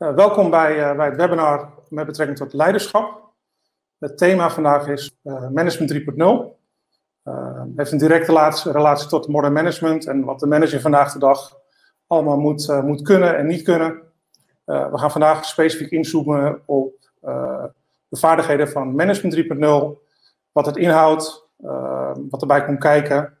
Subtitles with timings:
[0.00, 3.32] Uh, welkom bij, uh, bij het webinar met betrekking tot leiderschap.
[3.98, 5.98] Het thema vandaag is uh, Management 3.0.
[7.22, 11.18] Het heeft een directe relatie, relatie, tot modern management en wat de manager vandaag de
[11.18, 11.56] dag
[12.06, 14.02] allemaal moet, moet kunnen en niet kunnen.
[14.64, 16.92] we gaan vandaag specifiek inzoomen op
[18.08, 20.08] de vaardigheden van Management 3.0,
[20.52, 21.48] wat het inhoudt,
[22.30, 23.38] wat erbij komt kijken.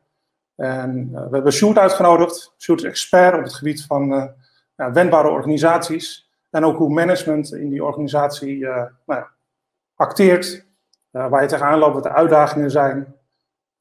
[0.56, 2.54] En we hebben Sjoerd uitgenodigd.
[2.58, 4.34] Sjoerd is expert op het gebied van
[4.74, 6.29] wendbare organisaties.
[6.50, 9.30] En ook hoe management in die organisatie uh, nou ja,
[9.94, 10.66] acteert,
[11.12, 13.16] uh, waar je tegenaan loopt, wat de uitdagingen zijn.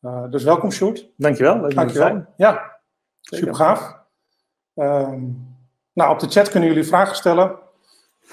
[0.02, 1.10] Uh, dus welkom, Sjoerd.
[1.18, 1.60] Dankjewel.
[1.62, 2.26] Leuk Dankjewel.
[2.38, 2.80] Ja,
[3.20, 3.98] super gaaf.
[4.76, 5.48] Um,
[5.94, 7.56] nou, op de chat kunnen jullie vragen stellen.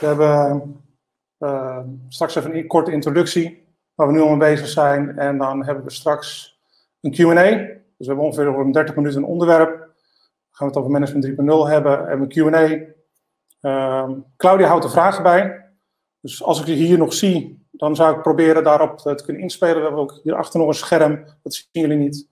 [0.00, 0.84] We hebben
[2.08, 5.18] straks even een korte introductie, waar we nu al mee bezig zijn.
[5.18, 6.58] En dan hebben we straks
[7.00, 7.44] een Q&A.
[7.98, 9.78] Dus we hebben ongeveer over 30 minuten een onderwerp.
[9.78, 9.88] Dan
[10.50, 12.08] gaan we het over Management 3.0 hebben.
[12.08, 12.94] En een Q&A.
[13.66, 15.64] Um, Claudia houdt de vragen bij.
[16.20, 19.76] Dus als ik je hier nog zie, dan zou ik proberen daarop te kunnen inspelen.
[19.76, 22.28] We hebben ook hierachter nog een scherm, dat zien jullie niet,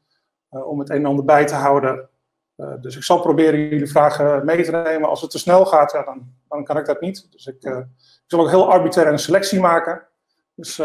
[0.50, 2.08] uh, om het een en ander bij te houden.
[2.56, 5.08] Uh, dus ik zal proberen jullie vragen mee te nemen.
[5.08, 7.32] Als het te snel gaat, dan, dan kan ik dat niet.
[7.32, 10.06] Dus ik, uh, ik zal ook heel arbitrair een selectie maken.
[10.54, 10.78] Dus,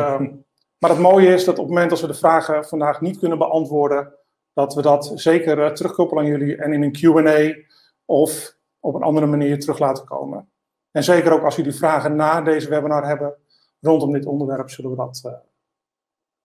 [0.78, 3.38] maar het mooie is dat op het moment dat we de vragen vandaag niet kunnen
[3.38, 4.14] beantwoorden,
[4.54, 7.64] dat we dat zeker terugkoppelen aan jullie en in een Q&A
[8.06, 10.50] of op een andere manier terug laten komen.
[10.92, 13.36] En zeker ook als jullie vragen na deze webinar hebben
[13.80, 15.32] rondom dit onderwerp, zullen we dat uh,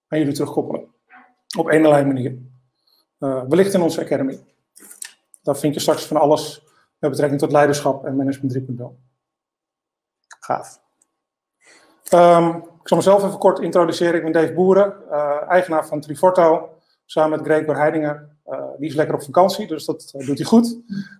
[0.08, 0.94] aan jullie terugkoppelen.
[1.58, 2.38] Op een allerlei manier.
[3.18, 4.38] Uh, wellicht in onze Academy.
[5.42, 6.66] Daar vind je straks van alles
[6.98, 8.84] met betrekking tot leiderschap en management 3.0.
[10.41, 10.80] Gaaf.
[12.12, 14.14] Um, ik zal mezelf even kort introduceren.
[14.14, 18.33] Ik ben Dave Boeren, uh, eigenaar van Triforto, samen met Gregor Heidinger.
[18.75, 20.77] Uh, die is lekker op vakantie, dus dat uh, doet hij goed.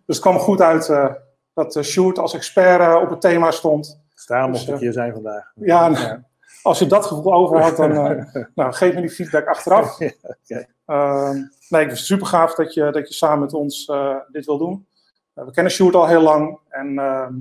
[0.07, 1.13] Dus het kwam goed uit uh,
[1.55, 4.01] dat Sjoerd als expert op het thema stond.
[4.15, 5.53] Dus daarom mocht ik hier zijn vandaag.
[5.55, 6.23] Ja, nou,
[6.63, 7.93] als je dat gevoel overhoudt, dan
[8.55, 9.99] nou, geef me die feedback achteraf.
[9.99, 10.69] ja, okay.
[10.87, 13.93] Ehm, nee, het is super gaaf dat je, dat je samen met ons
[14.33, 14.87] dit wil doen.
[15.33, 17.35] we kennen Sjoerd al heel lang en ehm,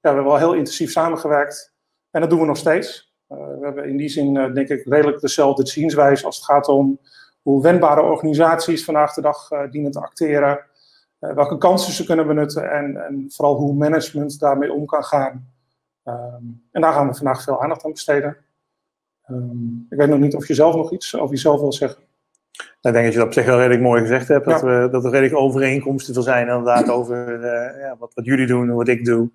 [0.00, 1.72] ja, we hebben al heel intensief samengewerkt.
[2.10, 3.12] En dat doen we nog steeds.
[3.26, 6.98] we hebben in die zin, denk ik, redelijk dezelfde zienswijze als het gaat om
[7.48, 10.60] hoe wendbare organisaties vandaag de dag uh, dienen te acteren,
[11.20, 15.48] uh, welke kansen ze kunnen benutten en, en, vooral hoe management daarmee om kan gaan.
[16.04, 18.36] Um, en daar gaan we vandaag veel aandacht aan besteden.
[19.30, 22.02] Um, ik weet nog niet of je zelf nog iets over jezelf wil zeggen.
[22.80, 24.44] Ik denk dat je dat op zich wel redelijk mooi gezegd hebt.
[24.44, 28.46] Dat, we, dat er redelijk overeenkomsten wil zijn inderdaad over uh, ja, wat, wat jullie
[28.46, 29.30] doen en wat ik doe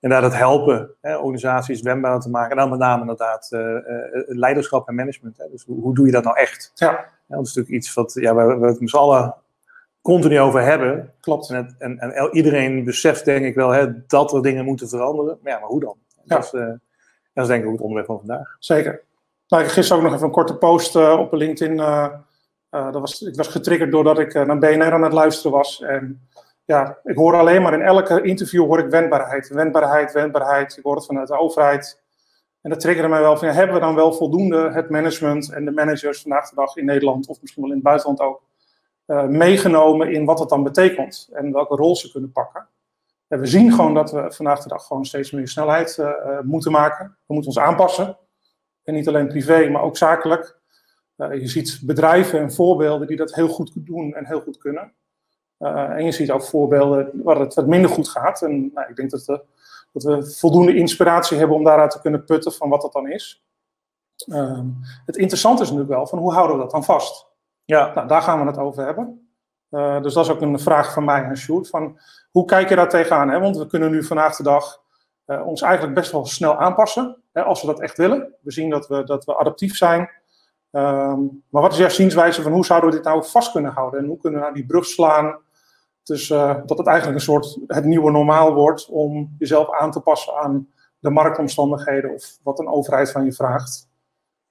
[0.00, 2.50] inderdaad het helpen hè, organisaties wendbaar te maken.
[2.50, 3.78] En dan met name inderdaad uh, uh,
[4.26, 5.36] leiderschap en management.
[5.36, 5.48] Hè.
[5.50, 6.72] Dus hoe, hoe, doe je dat nou echt?
[6.74, 7.14] Ja.
[7.26, 9.34] Ja dat is natuurlijk iets wat ja, waar we het met z'n allen
[10.02, 11.12] continu over hebben.
[11.20, 11.50] Klopt.
[11.50, 15.38] En, het, en, en, iedereen beseft denk ik wel hè, dat er dingen moeten veranderen.
[15.42, 15.96] Maar ja, maar hoe dan?
[16.24, 16.36] Ja.
[16.36, 16.66] Dat, is, uh,
[17.32, 18.56] dat is denk ik ook het onderwerp van vandaag.
[18.58, 19.02] Zeker.
[19.48, 21.76] Nou, ik gisteren ook nog even een korte post op LinkedIn.
[22.70, 25.82] dat was, ik was getriggerd doordat ik naar BNR aan het luisteren was.
[25.82, 26.20] En
[26.66, 30.76] ja, ik hoor alleen maar in elke interview hoor ik wendbaarheid, wendbaarheid, wendbaarheid.
[30.76, 32.00] Ik hoor het vanuit de overheid.
[32.66, 35.70] En dat triggerde mij wel van, hebben we dan wel voldoende het management en de
[35.70, 38.42] managers vandaag de dag in Nederland, of misschien wel in het buitenland ook,
[39.06, 42.68] uh, meegenomen in wat het dan betekent en welke rol ze kunnen pakken.
[43.28, 46.72] En we zien gewoon dat we vandaag de dag gewoon steeds meer snelheid uh, moeten
[46.72, 47.16] maken.
[47.26, 48.16] We moeten ons aanpassen.
[48.84, 50.58] En niet alleen privé, maar ook zakelijk.
[51.16, 54.92] Je ziet bedrijven en voorbeelden die dat heel goed doen en heel goed kunnen.
[55.58, 58.42] En je ziet ook voorbeelden waar het wat minder goed gaat.
[58.42, 59.40] En nou, ik denk dat we,
[60.02, 63.44] dat we, voldoende inspiratie hebben om daaruit te kunnen putten van wat dat dan is.
[64.26, 64.60] Uh,
[65.06, 67.26] het interessante is natuurlijk wel van hoe houden we dat dan vast?
[67.64, 67.94] Ja.
[67.94, 69.28] Nou, daar gaan we het over hebben.
[69.70, 71.68] Uh, dus dat is ook een vraag van mij aan Sjoerd.
[71.68, 71.98] Van
[72.30, 73.28] hoe kijk je daar tegenaan?
[73.28, 73.40] Hè?
[73.40, 74.82] Want we kunnen nu vandaag de dag
[75.26, 77.22] uh, ons eigenlijk best wel snel aanpassen.
[77.32, 78.34] Hè, als we dat echt willen.
[78.40, 80.00] We zien dat we, dat we adaptief zijn.
[80.70, 84.00] Um, maar wat is jouw zienswijze van hoe zouden we dit nou vast kunnen houden?
[84.00, 85.38] En hoe kunnen we nou die brug slaan
[86.06, 90.00] dus uh, dat het eigenlijk een soort het nieuwe normaal wordt om jezelf aan te
[90.00, 90.68] passen aan
[90.98, 93.88] de marktomstandigheden of wat een overheid van je vraagt.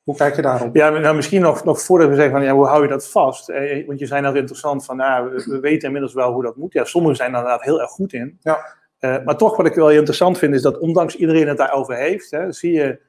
[0.04, 0.76] Hoe kijk je daarop?
[0.76, 3.50] Ja, nou, misschien nog, nog voordat we zeggen van ja, hoe hou je dat vast?
[3.50, 6.56] Eh, want je zei net interessant van nou, we, we, weten inmiddels wel hoe dat
[6.56, 6.74] moet.
[6.74, 8.38] Ja, sommigen zijn er inderdaad heel erg goed in.
[8.42, 8.66] Ja.
[9.00, 12.32] Uh, maar toch wat ik wel interessant vind is dat ondanks iedereen het daarover heeft,
[12.32, 13.00] hè, zie je,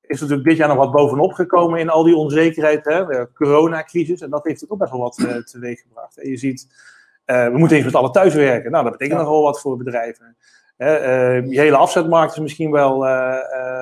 [0.00, 4.20] is natuurlijk dit jaar nog wat bovenop gekomen in al die onzekerheid, hè, de coronacrisis.
[4.20, 6.18] En dat heeft het ook best wel wat uh, teweeg gebracht.
[6.18, 6.66] En je ziet
[7.34, 8.70] we moeten eens met alle thuiswerken.
[8.70, 10.36] Nou, dat betekent nogal wat voor bedrijven.
[10.78, 10.88] Uh,
[11.50, 13.00] je hele afzetmarkt is misschien wel,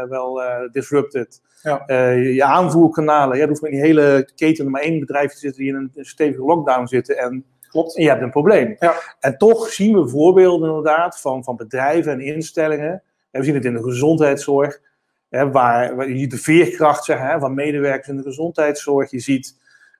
[0.09, 0.41] wel
[0.73, 1.41] disrupted.
[1.63, 1.83] Ja.
[2.17, 3.39] je aanvoerkanalen.
[3.39, 6.45] Je hoeft in die hele keten maar één bedrijf te zitten die in een stevige
[6.45, 7.19] lockdown zitten.
[7.19, 7.97] En, Klopt.
[7.97, 8.77] en je hebt een probleem.
[8.79, 8.95] Ja.
[9.21, 13.03] En toch zien we voorbeelden inderdaad van, van bedrijven en instellingen
[13.39, 14.81] we zien het in de gezondheidszorg,
[15.29, 19.11] hè, waar, waar je de veerkracht zeg, hè, van medewerkers in de gezondheidszorg.
[19.11, 19.59] Je ziet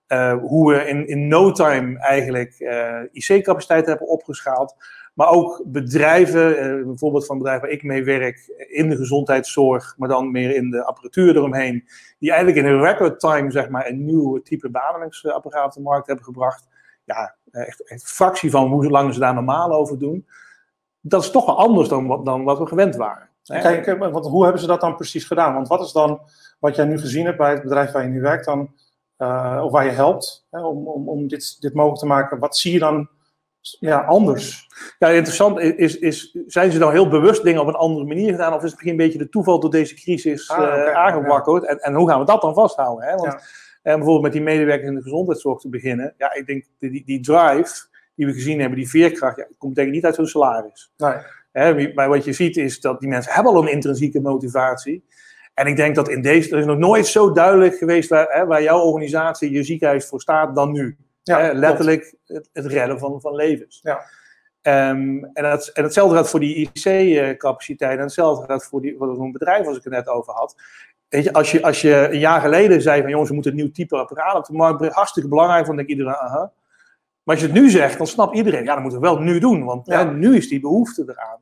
[0.09, 4.75] uh, hoe we in, in no time eigenlijk uh, IC-capaciteit hebben opgeschaald.
[5.15, 10.09] Maar ook bedrijven, uh, bijvoorbeeld van bedrijven waar ik mee werk, in de gezondheidszorg, maar
[10.09, 11.85] dan meer in de apparatuur eromheen,
[12.19, 16.07] die eigenlijk in een record time zeg maar, een nieuw type beademingsapparaat op de markt
[16.07, 16.69] hebben gebracht.
[17.05, 20.27] Ja, echt, een fractie van hoe lang ze daar normaal over doen.
[21.01, 23.29] Dat is toch wel anders dan wat, dan wat we gewend waren.
[23.43, 25.55] Kijk, want hoe hebben ze dat dan precies gedaan?
[25.55, 26.21] Want wat is dan
[26.59, 28.71] wat jij nu gezien hebt bij het bedrijf waar je nu werkt, dan,
[29.19, 32.39] uh, of waar je helpt, hè, om, om, om dit, dit mogelijk te maken?
[32.39, 33.09] Wat zie je dan
[33.61, 34.67] ja, anders?
[34.99, 38.53] Ja, interessant is, is, zijn ze nou heel bewust dingen op een andere manier gedaan?
[38.53, 41.63] Of is het misschien een beetje de toeval door deze crisis ah, okay, uh, aangewakkerd?
[41.63, 41.69] Ja.
[41.69, 43.09] En, en hoe gaan we dat dan vasthouden?
[43.09, 43.15] Hè?
[43.15, 43.41] Want ja.
[43.83, 46.15] En bijvoorbeeld met die medewerkers in de gezondheidszorg te beginnen.
[46.17, 49.87] Ja, ik denk die, die drive die we gezien hebben, die veerkracht, ja, komt denk
[49.87, 50.93] ik niet uit hun salaris.
[50.97, 51.95] Nee.
[51.95, 55.05] Maar wat je ziet is dat die mensen hebben al een intrinsieke motivatie.
[55.57, 58.47] En ik denk dat in deze, er is nog nooit zo duidelijk geweest waar, hè,
[58.47, 60.97] waar jouw organisatie, je ziekenhuis voor staat dan nu.
[61.23, 63.81] Ja, hè, letterlijk het, het, redden van, van levens.
[63.83, 64.01] Ja.
[64.91, 69.15] Um, en, dat, en hetzelfde geldt voor die IC-capaciteit en hetzelfde geldt voor, die, voor
[69.15, 70.55] zo'n bedrijf als ik het net over had.
[71.09, 73.59] Weet je, als je, als je een jaar geleden zei van jongens, we moeten een
[73.59, 76.53] nieuw type apparaat op de markt brengen, hartstikke belangrijk, dan denk iedereen, aha.
[77.23, 79.39] Maar als je het nu zegt, dan snapt iedereen, ja, dat moeten we wel nu
[79.39, 80.07] doen, want ja.
[80.07, 81.39] hè, nu is die behoefte eraan.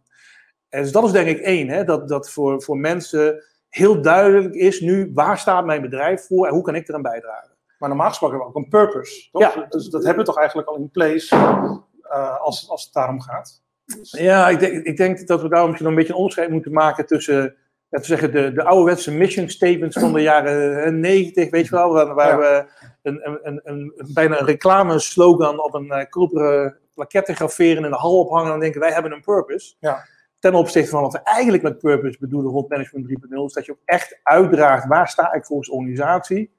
[0.68, 4.54] En dus dat is denk ik één, hè, dat, dat voor, voor mensen heel duidelijk
[4.54, 7.50] is nu, waar staat mijn bedrijf voor en hoe kan ik eraan bijdragen.
[7.78, 9.54] Maar normaal gesproken hebben we ook een purpose, toch?
[9.54, 9.66] Ja.
[9.68, 13.62] Dus dat hebben we toch eigenlijk al in place uh, als, als het daarom gaat?
[14.02, 16.72] Ja, ik denk, ik denk dat we daar misschien nog een beetje een onderscheid moeten
[16.72, 17.56] maken tussen
[17.90, 22.14] te zeggen, de, de ouderwetse mission statements van de jaren 90, weet je wel, waar,
[22.14, 22.38] waar ja.
[22.38, 22.66] we
[23.02, 27.90] een, een, een, een, bijna een reclame slogan op een uh, koperen plaketten graveren in
[27.90, 29.74] de hal ophangen en denken wij hebben een purpose.
[29.78, 30.04] Ja.
[30.44, 33.14] Ten opzichte van wat we eigenlijk met purpose bedoelen rond management 3.0,
[33.44, 36.50] is dat je ook echt uitdraagt waar sta ik volgens organisatie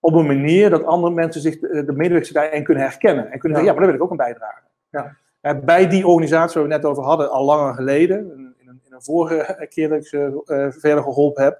[0.00, 3.58] op een manier dat andere mensen zich, de, de medewerkers daarin kunnen herkennen en kunnen
[3.58, 4.62] zeggen, ja, maar daar wil ik ook een bijdrage.
[4.90, 5.16] Ja.
[5.64, 8.54] Bij die organisatie waar we het net over hadden, al langer geleden,
[8.88, 11.58] een vorige keer dat ik ze uh, verder geholpen heb,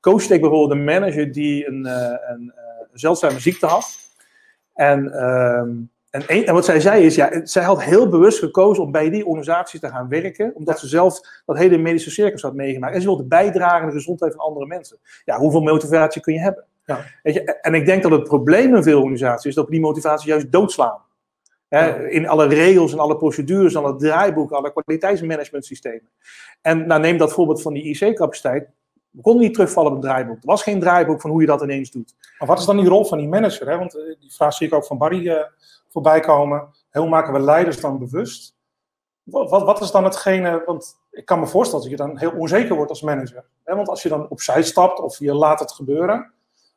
[0.00, 3.96] coachte ik bijvoorbeeld een manager die een, uh, een uh, zeldzame ziekte had.
[4.74, 5.70] En, ehm,
[6.16, 9.10] en, een, en, wat zij zei is, ja, zij had heel bewust gekozen om bij
[9.10, 12.94] die organisatie te gaan werken, omdat ze zelf dat hele medische circus had meegemaakt.
[12.94, 14.98] En ze wilde bijdragen aan de gezondheid van andere mensen.
[15.24, 16.64] Ja, hoeveel motivatie kun je hebben?
[16.84, 17.04] Ja.
[17.22, 19.80] Weet je, en ik denk dat het probleem in veel organisaties is dat we die
[19.80, 21.04] motivatie juist doodslaan.
[21.68, 26.08] Hè, in alle regels en alle procedures, alle draaiboeken, alle kwaliteitsmanagementsystemen.
[26.60, 28.68] En nou, neem dat voorbeeld van die IC-capaciteit.
[29.10, 30.36] We konden niet terugvallen op het draaiboek.
[30.36, 32.14] Er was geen draaiboek van hoe je dat ineens doet.
[32.38, 33.70] Maar wat is dan die rol van die manager?
[33.70, 33.78] Hè?
[33.78, 35.34] Want eh, die vraag zie ik ook van Barry uh,
[35.96, 36.68] voorbij komen.
[36.90, 38.56] Hoe maken we leiders dan bewust?
[39.22, 42.30] Wat, wat, wat, is dan hetgene, want ik kan me voorstellen dat je dan heel
[42.30, 43.44] onzeker wordt als manager.
[43.64, 43.74] Hè?
[43.74, 46.32] Want als je dan opzij stapt of je laat het gebeuren,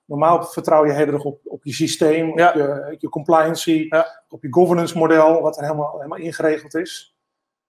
[0.06, 2.48] Normaal vertrouw je heel erg op, op je systeem, ja.
[2.48, 4.24] op je, je compliancy, ja.
[4.30, 7.16] op je governance model, wat er helemaal, helemaal ingeregeld is.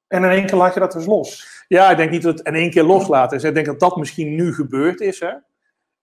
[0.07, 1.65] En in één keer laat je dat dus los.
[1.69, 3.45] Ja, ik denk niet dat het in één keer loslaten is.
[3.45, 5.21] Ik denk dat dat misschien nu gebeurd is.
[5.21, 5.33] Hè?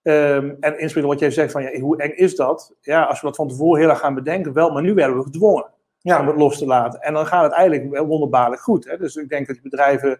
[0.08, 2.76] Um, en inspelen wat jij zegt van ja, hoe eng is dat?
[2.82, 5.24] Ja, als we dat van tevoren heel erg gaan bedenken, wel, maar nu werden we
[5.24, 5.66] gedwongen
[6.00, 6.20] ja.
[6.20, 7.02] om het los te laten.
[7.02, 8.86] En dan gaat het eigenlijk wonderbaarlijk goed.
[8.86, 8.98] Hè?
[8.98, 10.20] Dus ik denk dat die bedrijven,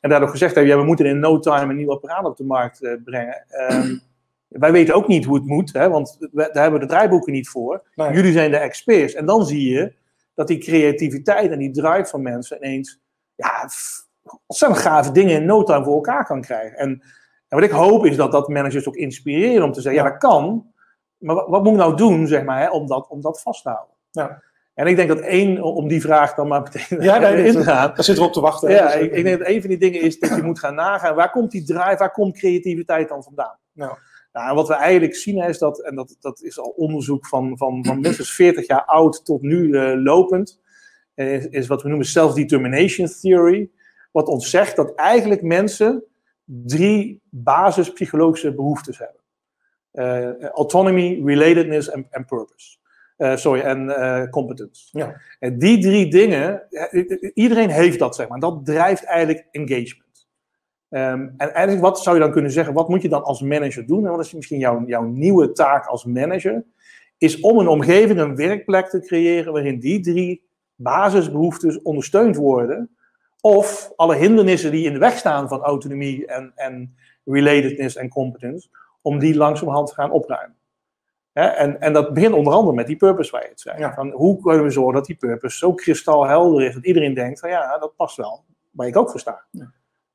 [0.00, 2.44] en daardoor gezegd hebben, ja, we moeten in no time een nieuw apparaat op de
[2.44, 3.44] markt uh, brengen.
[3.70, 4.00] Um,
[4.48, 7.32] wij weten ook niet hoe het moet, hè, want we, daar hebben we de draaiboeken
[7.32, 7.82] niet voor.
[7.94, 8.12] Nee.
[8.12, 9.14] Jullie zijn de experts.
[9.14, 9.92] En dan zie je
[10.34, 13.00] dat die creativiteit en die drive van mensen ineens
[13.34, 13.68] ja,
[14.46, 16.78] ontzettend gave dingen in no time voor elkaar kan krijgen.
[16.78, 17.02] En,
[17.50, 20.18] en wat ik hoop is dat dat managers ook inspireren om te zeggen, ja, dat
[20.18, 20.72] kan,
[21.18, 23.62] maar wat, wat, moet ik nou doen, zeg maar, hè, om, dat, om dat vast
[23.62, 23.94] te houden?
[24.10, 24.42] Ja.
[24.74, 27.62] En ik denk dat één, om die vraag dan maar meteen ja, nee, in te
[27.62, 27.94] gaan.
[27.94, 28.70] Daar zitten we op te wachten.
[28.70, 31.14] Ja, ik, ik, denk dat een van die dingen is dat je moet gaan nagaan,
[31.14, 33.58] waar komt die drive, waar komt creativiteit dan vandaan?
[33.72, 33.92] Nou.
[34.32, 37.58] Nou, en wat we eigenlijk zien is dat, en dat, dat is al onderzoek van,
[37.58, 40.60] van, van minstens 40 jaar oud tot nu uh, lopend,
[41.14, 43.70] is, is, wat we noemen self-determination theory.
[44.12, 46.04] Wat ons zegt dat eigenlijk mensen
[46.66, 49.18] drie basispsychologische behoeftes hebben.
[49.92, 52.76] Uh, autonomy, relatedness en, purpose.
[53.18, 54.98] Uh, sorry, en uh, competence.
[54.98, 55.20] Ja.
[55.38, 56.62] En die drie dingen,
[57.34, 58.38] iedereen heeft dat, zeg maar.
[58.38, 60.28] Dat drijft eigenlijk engagement.
[60.88, 62.74] Um, en eigenlijk, wat zou je dan kunnen zeggen?
[62.74, 64.04] Wat moet je dan als manager doen?
[64.04, 66.64] En wat is misschien jouw, jouw nieuwe taak als manager?
[67.18, 72.90] Is om een omgeving, een werkplek te creëren waarin die drie basisbehoeftes ondersteund worden.
[73.40, 78.68] Of alle hindernissen die in de weg staan van autonomie en, en relatedness en competence,
[79.02, 80.56] om die langzamerhand te gaan opruimen.
[81.32, 83.78] He, en, en dat begint onder andere met die purpose waar je het zei.
[83.78, 83.94] Ja.
[83.94, 87.48] Van hoe kunnen we zorgen dat die purpose zo kristalhelder is dat iedereen denkt van
[87.48, 89.44] ja, dat past wel, waar ik ook voor sta.
[89.50, 89.72] Ja.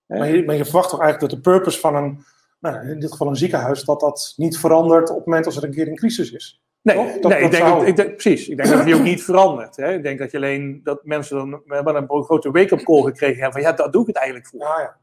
[0.07, 2.25] Maar je, maar je verwacht toch eigenlijk dat de purpose van een,
[2.59, 5.63] nou, in dit geval een ziekenhuis, dat dat niet verandert op het moment als er
[5.63, 6.61] een keer een crisis is.
[6.85, 7.19] Nee, Toch?
[7.19, 8.47] Dat- nee dat ik, denk dat, ik denk, precies.
[8.47, 9.75] Ik denk dat die ook niet verandert.
[9.75, 9.93] Hè.
[9.93, 13.41] Ik denk dat je alleen dat mensen dan we hebben een grote wake-up call gekregen
[13.41, 14.59] hebben van ja, daar doe ik het eigenlijk voor.
[14.59, 14.97] Ja, ja.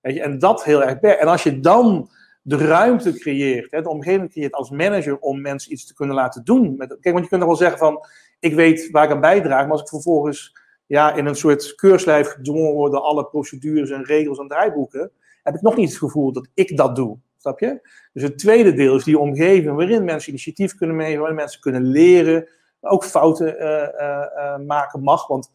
[0.00, 2.10] Weet je, en dat heel erg En als je dan
[2.42, 6.44] de ruimte creëert, hè, de omgeving creëert als manager om mensen iets te kunnen laten
[6.44, 6.74] doen.
[6.76, 8.06] Met, kijk, want je kunt nog wel zeggen van,
[8.40, 12.28] ik weet waar ik aan bijdraag, maar als ik vervolgens ja, in een soort keurslijf
[12.28, 15.10] gedwongen word door alle procedures en regels en draaiboeken,
[15.42, 17.18] heb ik nog niet het gevoel dat ik dat doe.
[17.42, 17.88] Snap je?
[18.12, 21.86] Dus het tweede deel is die omgeving waarin mensen initiatief kunnen nemen, waarin mensen kunnen
[21.86, 22.48] leren,
[22.80, 25.26] ook fouten eh, eh, eh, maken mag.
[25.26, 25.50] Want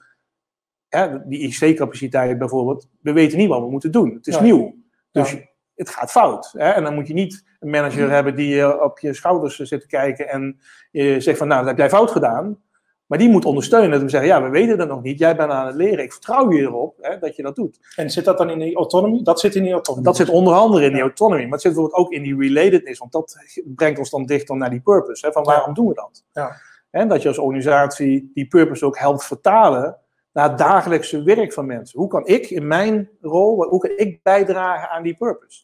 [0.90, 4.14] hè, die IC-capaciteit bijvoorbeeld, we weten niet wat we moeten doen.
[4.14, 4.42] Het is Ja.
[4.42, 4.76] nieuw.
[5.12, 5.40] Dus Ja.
[5.76, 6.52] het gaat fout.
[6.58, 6.70] Hè?
[6.70, 10.30] En dan moet je niet een manager hebben die op je schouders zit te kijken
[10.30, 10.60] en
[10.92, 12.62] je zegt van nou, dat heb jij fout gedaan.
[13.08, 13.92] Maar die moet ondersteunen.
[13.92, 15.20] Dat we zeggen, ja, we weten dat nog niet.
[15.20, 16.04] Jij bent aan het leren.
[16.04, 17.80] Ik vertrouw je erop hè, dat je dat doet.
[17.96, 19.24] En zit dat dan in die autonomy?
[19.24, 20.04] Dat zit in die autonomy.
[20.04, 21.42] Dat zit onder andere in die autonomy.
[21.44, 23.00] Maar het zit bijvoorbeeld ook in die relatedness.
[23.00, 25.26] Want dat brengt ons dan dichter naar die purpose.
[25.26, 26.24] Hè, van waarom doen we dat?
[26.32, 26.56] Ja.
[26.90, 29.98] En dat je als organisatie die purpose ook helpt vertalen
[30.32, 32.00] naar het dagelijkse werk van mensen.
[32.00, 35.64] Hoe kan ik in mijn rol, hoe kan ik bijdragen aan die purpose?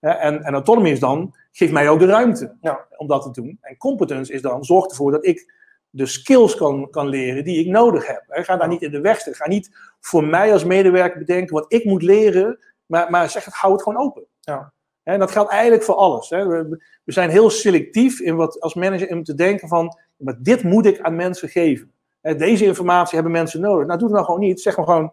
[0.00, 2.86] En, en autonomy is dan, geef mij ook de ruimte Ja.
[2.96, 3.58] om dat te doen.
[3.60, 5.52] En competence is dan, zorg ervoor dat ik
[5.90, 8.24] de skills kan, kan leren die ik nodig heb.
[8.26, 9.34] Hè, Ga daar niet in de weg staan.
[9.34, 9.70] Ga niet
[10.00, 13.82] voor mij als medewerker bedenken wat ik moet leren, maar, maar zeg het, hou het
[13.82, 14.24] gewoon open.
[14.40, 14.72] Ja.
[15.02, 16.30] En dat geldt eigenlijk voor alles.
[16.30, 16.46] Hè.
[16.46, 20.62] We, we zijn heel selectief in wat als manager in te denken van, maar dit
[20.62, 21.92] moet ik aan mensen geven.
[22.20, 23.86] Hè, Deze informatie hebben mensen nodig.
[23.86, 24.60] Nou, doe het nou gewoon niet.
[24.60, 25.12] Zeg maar gewoon,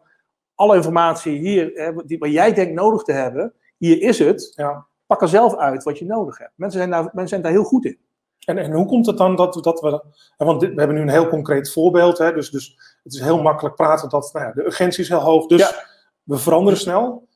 [0.56, 4.54] alle informatie hier, hè, die, wat jij denkt nodig te hebben, hier is het.
[4.56, 4.86] Ja.
[5.06, 6.52] Pak er zelf uit wat je nodig hebt.
[6.56, 7.98] Mensen zijn daar, mensen zijn daar heel goed in.
[8.48, 10.02] En, en hoe komt het dan dat, dat we.
[10.38, 12.18] Want dit- we hebben nu een heel concreet voorbeeld.
[12.18, 15.20] Hè, dus, dus het is heel makkelijk praten dat nou ja, de urgentie is heel
[15.20, 15.46] hoog.
[15.48, 15.84] Dus Ja.
[16.24, 17.28] we veranderen snel.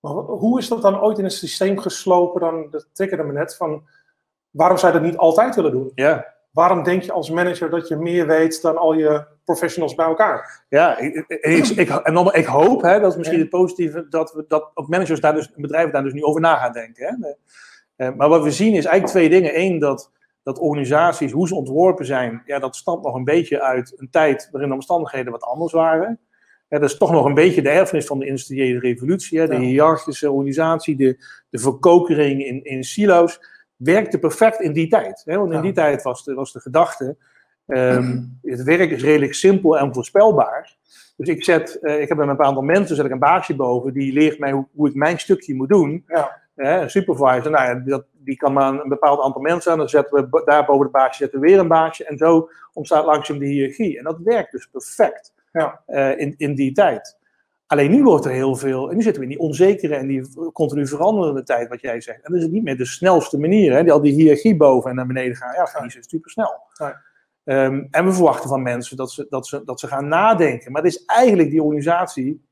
[0.00, 2.40] Maar ho- hoe is dat dan ooit in het systeem geslopen?
[2.40, 3.82] Dan, dat triggerde me net van.
[4.50, 5.92] Waarom zou je dat niet altijd willen doen?
[5.94, 6.26] Ja.
[6.50, 10.64] Waarom denk je als manager dat je meer weet dan al je professionals bij elkaar?
[10.68, 13.44] Ja, ik, ik, ik, ik- en dan, ik hoop, hè, dat is misschien Ja.
[13.44, 16.56] het positieve, dat, we, dat ook managers daar dus, bedrijven daar dus nu over na
[16.56, 17.06] gaan denken.
[17.20, 17.28] Hè.
[18.06, 19.58] Eh, maar wat we zien is eigenlijk twee dingen.
[19.60, 20.10] Eén, dat,
[20.42, 24.48] dat organisaties, hoe ze ontworpen zijn, ja, dat stamt nog een beetje uit een tijd
[24.50, 26.18] waarin de omstandigheden wat anders waren.
[26.68, 29.38] Ja, dat is toch nog een beetje de erfenis van de industriële revolutie.
[29.38, 29.60] Hè, de Ja.
[29.60, 33.40] hiërarchische organisatie, de, de verkokering in, in silo's,
[33.76, 35.22] werkte perfect in die tijd.
[35.24, 35.62] Hè, want in Ja.
[35.62, 37.16] die tijd was de, was de gedachte,
[37.66, 40.76] ehm, het werk is redelijk simpel en voorspelbaar.
[41.16, 43.92] Dus ik, zet, eh, ik heb met een aantal mensen zet ik een baasje boven,
[43.92, 46.04] die leert mij hoe, hoe ik mijn stukje moet doen.
[46.06, 46.38] Ja.
[46.54, 49.78] Hè, een supervisor, nou ja, dat, die kan maar een bepaald aantal mensen aan.
[49.78, 52.04] Dan zetten we daar boven de baasje zetten we weer een baasje.
[52.04, 53.98] En zo ontstaat langzaam de hiërarchie.
[53.98, 55.82] En dat werkt dus perfect Ja.
[55.86, 57.18] eh, in, in die tijd.
[57.66, 60.52] Alleen nu wordt er heel veel, en nu zitten we in die onzekere en die
[60.52, 62.22] continu veranderende tijd, wat jij zegt.
[62.22, 63.82] En dat is niet meer de snelste manier, hè?
[63.82, 65.52] Die, al die hiërarchie boven en naar beneden gaan.
[65.52, 66.62] Ja, niet zo super snel.
[67.44, 70.72] Ehm, en we verwachten van mensen dat ze, dat, ze, dat ze gaan nadenken.
[70.72, 72.44] Maar dat is eigenlijk die organisatie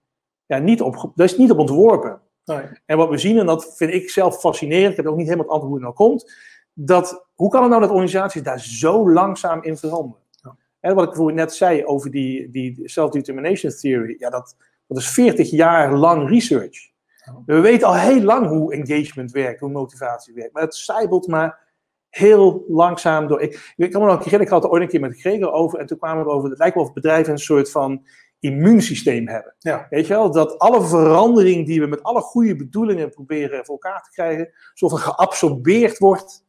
[0.47, 2.21] ja, niet, op, dat is niet op ontworpen.
[2.49, 2.67] Nee.
[2.87, 5.47] En wat we zien, en dat vind ik zelf fascinerend, ik heb ook niet helemaal
[5.47, 6.33] het antwoord hoe het nou komt,
[6.73, 10.23] dat, hoe kan het nou dat organisaties daar zo langzaam in veranderen?
[10.31, 10.57] Ja.
[10.81, 15.51] En wat ik net zei over die, die self-determination theory, ja, dat, dat is 40
[15.51, 16.91] jaar lang research.
[17.25, 17.43] Ja.
[17.47, 21.67] We weten al heel lang hoe engagement werkt, hoe motivatie werkt, maar het zijbelt maar
[22.11, 23.41] heel langzaam door.
[23.41, 25.79] Ik, ik kan me nog herinneren, ik had er ooit een keer met Gregor over
[25.79, 28.07] en toen kwamen we over, het lijkt wel of bedrijven een soort van
[28.41, 29.55] immuunsysteem hebben.
[29.59, 29.87] Ja.
[29.91, 34.03] Weet je wel, dat alle verandering die we met alle goede bedoelingen proberen voor elkaar
[34.03, 36.45] te krijgen, zo van geabsorbeerd wordt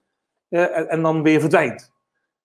[0.50, 1.91] eh, en, en dan weer verdwijnt.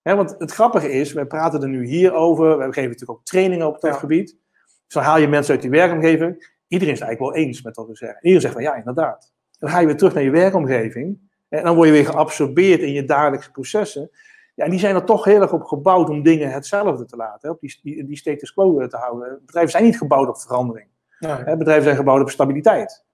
[0.01, 3.25] Hè, want het grappige is, wij praten er nu hier over, we geven natuurlijk ook
[3.25, 3.99] trainingen op dat Ja.
[3.99, 4.37] gebied.
[4.63, 6.53] Dus dan haal je mensen uit die werkomgeving.
[6.67, 8.17] Iedereen is het eigenlijk wel eens met wat we zeggen.
[8.17, 9.33] Iedereen zegt van ja, inderdaad.
[9.59, 11.19] Dan ga je weer terug naar je werkomgeving.
[11.49, 14.09] En dan word je weer geabsorbeerd in je dagelijkse processen.
[14.55, 17.39] Ja, en die zijn er toch heel erg op gebouwd om dingen hetzelfde te laten.
[17.41, 19.41] Hè, op die, die, die status quo eh, te houden.
[19.45, 20.87] Bedrijven zijn niet gebouwd op verandering.
[21.19, 21.31] Nee.
[21.31, 23.05] Hè, bedrijven zijn gebouwd op stabiliteit.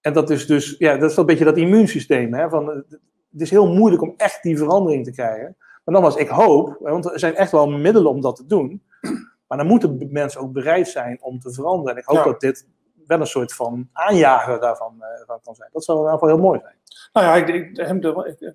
[0.00, 2.34] En dat is dus, ja, dat is een beetje dat immuunsysteem.
[2.34, 2.76] Hè, van, eh,
[3.32, 5.56] het is heel moeilijk om echt die verandering te krijgen.
[5.84, 8.82] Maar nogmaals, ik hoop, hè, want er zijn echt wel middelen om dat te doen.
[9.46, 11.92] Maar dan moeten mensen ook bereid zijn om te veranderen.
[11.94, 12.24] En ik hoop Ja.
[12.24, 12.68] dat dit
[13.06, 15.70] wel een soort van aanjager daarvan eh, van kan zijn.
[15.72, 16.74] Dat zou in ieder geval heel mooi zijn.
[17.12, 18.54] Nou ja, ik, ik, hem de- ik-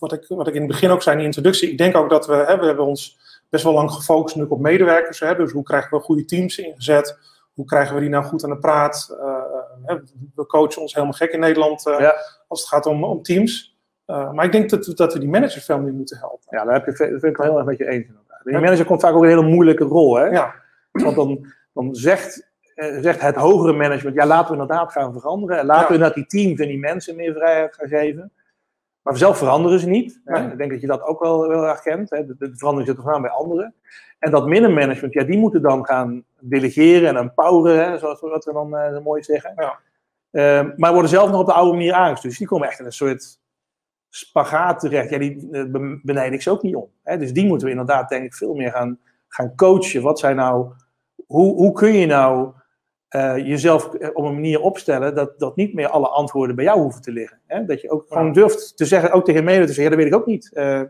[0.00, 2.10] wat, ik, wat ik in het begin ook zei in de introductie, ik denk ook
[2.10, 5.20] dat we, hè, we hebben ons best wel lang gefocust nu op medewerkers.
[5.20, 7.18] Hè, dus hoe krijgen we goede teams ingezet?
[7.52, 9.16] Hoe krijgen we die nou goed aan de praat?
[9.20, 9.42] Eh,
[9.84, 9.96] hè,
[10.34, 12.14] we coachen ons helemaal gek in Nederland eh, Ja.
[12.48, 13.78] als het gaat om, om teams.
[14.06, 16.46] Eh, maar ik denk dat, dat we die managers veel meer moeten helpen.
[16.58, 18.06] Ja, daar heb je, vind ik wel heel erg met je eens.
[18.44, 20.16] Die manager komt vaak ook in een hele moeilijke rol.
[20.16, 20.24] Hè?
[20.24, 20.54] Ja,
[20.92, 22.48] Want dan, dan zegt
[23.00, 25.58] zegt het hogere management, ja, laten we inderdaad gaan veranderen.
[25.58, 28.32] En laten we inderdaad die teams en die mensen meer vrijheid gaan geven.
[29.02, 30.20] Maar zelf veranderen ze niet.
[30.24, 30.50] Hè?
[30.50, 32.10] Ik denk dat je dat ook wel, wel herkent.
[32.10, 32.26] Hè?
[32.26, 33.74] De, de verandering zit er aan bij anderen.
[34.18, 38.74] En dat middenmanagement, ja, die moeten dan gaan delegeren en empoweren, hè, zoals we dan
[38.74, 39.52] uh, mooi zeggen.
[39.56, 39.78] Ja.
[40.30, 42.28] Uh, maar worden zelf nog op de oude manier aangestuurd.
[42.28, 43.40] Dus die komen echt in een soort
[44.08, 45.10] spagaat terecht.
[45.10, 46.88] Ja, die uh, benijd ik ze ook niet om.
[47.02, 47.18] Hè?
[47.18, 50.02] Dus die moeten we inderdaad, denk ik, veel meer gaan, gaan coachen.
[50.02, 50.72] Wat zijn nou,
[51.26, 52.52] hoe, hoe kun je nou
[53.16, 57.02] uh, jezelf op een manier opstellen dat, dat niet meer alle antwoorden bij jou hoeven
[57.02, 57.38] te liggen.
[57.46, 57.64] Hè?
[57.64, 60.06] Dat je ook gewoon durft te zeggen, ook tegen mede te zeggen, ja, dat weet
[60.06, 60.50] ik ook niet.
[60.52, 60.82] Uh,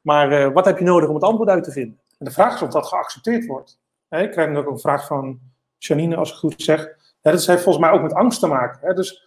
[0.00, 1.98] maar uh, wat heb je nodig om het antwoord uit te vinden?
[2.18, 3.78] En de vraag is of dat geaccepteerd wordt.
[4.08, 5.38] Hè, ik krijg nu ook een vraag van
[5.78, 6.80] Janine, als ik goed zeg.
[7.20, 8.88] Ja, dat heeft volgens mij ook met angst te maken.
[8.88, 8.94] Hè?
[8.94, 9.26] Dus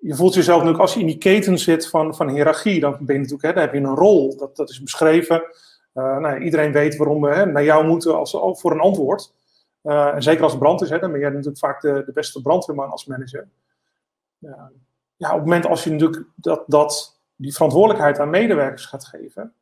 [0.00, 3.14] je voelt jezelf natuurlijk, als je in die keten zit van, van hiërarchie, dan ben
[3.14, 4.36] je natuurlijk, hè, dan heb je een rol.
[4.36, 5.42] Dat, dat is beschreven.
[5.92, 9.34] nou, iedereen weet waarom we hè, naar jou moeten als, voor een antwoord.
[9.86, 12.12] Uh, en zeker als het brand is, hè, dan ben jij natuurlijk vaak de, de
[12.12, 13.48] beste brandweerman als manager.
[14.38, 14.70] Ja,
[15.16, 19.54] ja, op het moment als je natuurlijk dat, dat, die verantwoordelijkheid aan medewerkers gaat geven,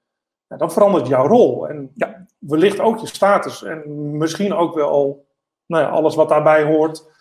[0.47, 1.69] ja, dan verandert jouw rol.
[1.69, 3.63] En ja, wellicht ook je status.
[3.63, 5.27] En misschien ook wel
[5.67, 7.13] nou ja, alles wat daarbij hoort.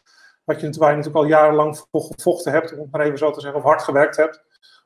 [0.44, 3.60] Wat je natuurlijk al jarenlang voor gevochten hebt, om het maar even zo te zeggen,
[3.60, 4.44] of hard gewerkt hebt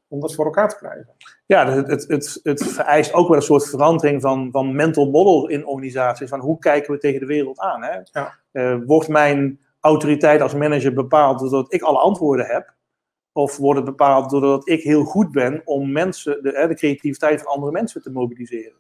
[0.08, 1.08] om dat voor elkaar te krijgen.
[1.46, 5.48] Ja, het, het, het, het vereist ook wel een soort verandering van, van mental model
[5.48, 6.30] in organisaties.
[6.30, 7.84] Van hoe kijken we tegen de wereld aan?
[7.84, 8.00] Hè?
[8.12, 8.40] Ja.
[8.52, 12.76] Uh, wordt mijn autoriteit als manager bepaald doordat ik alle antwoorden heb?
[13.32, 17.52] Of wordt het bepaald doordat ik heel goed ben om mensen, de, de creativiteit van
[17.52, 18.80] andere mensen te mobiliseren?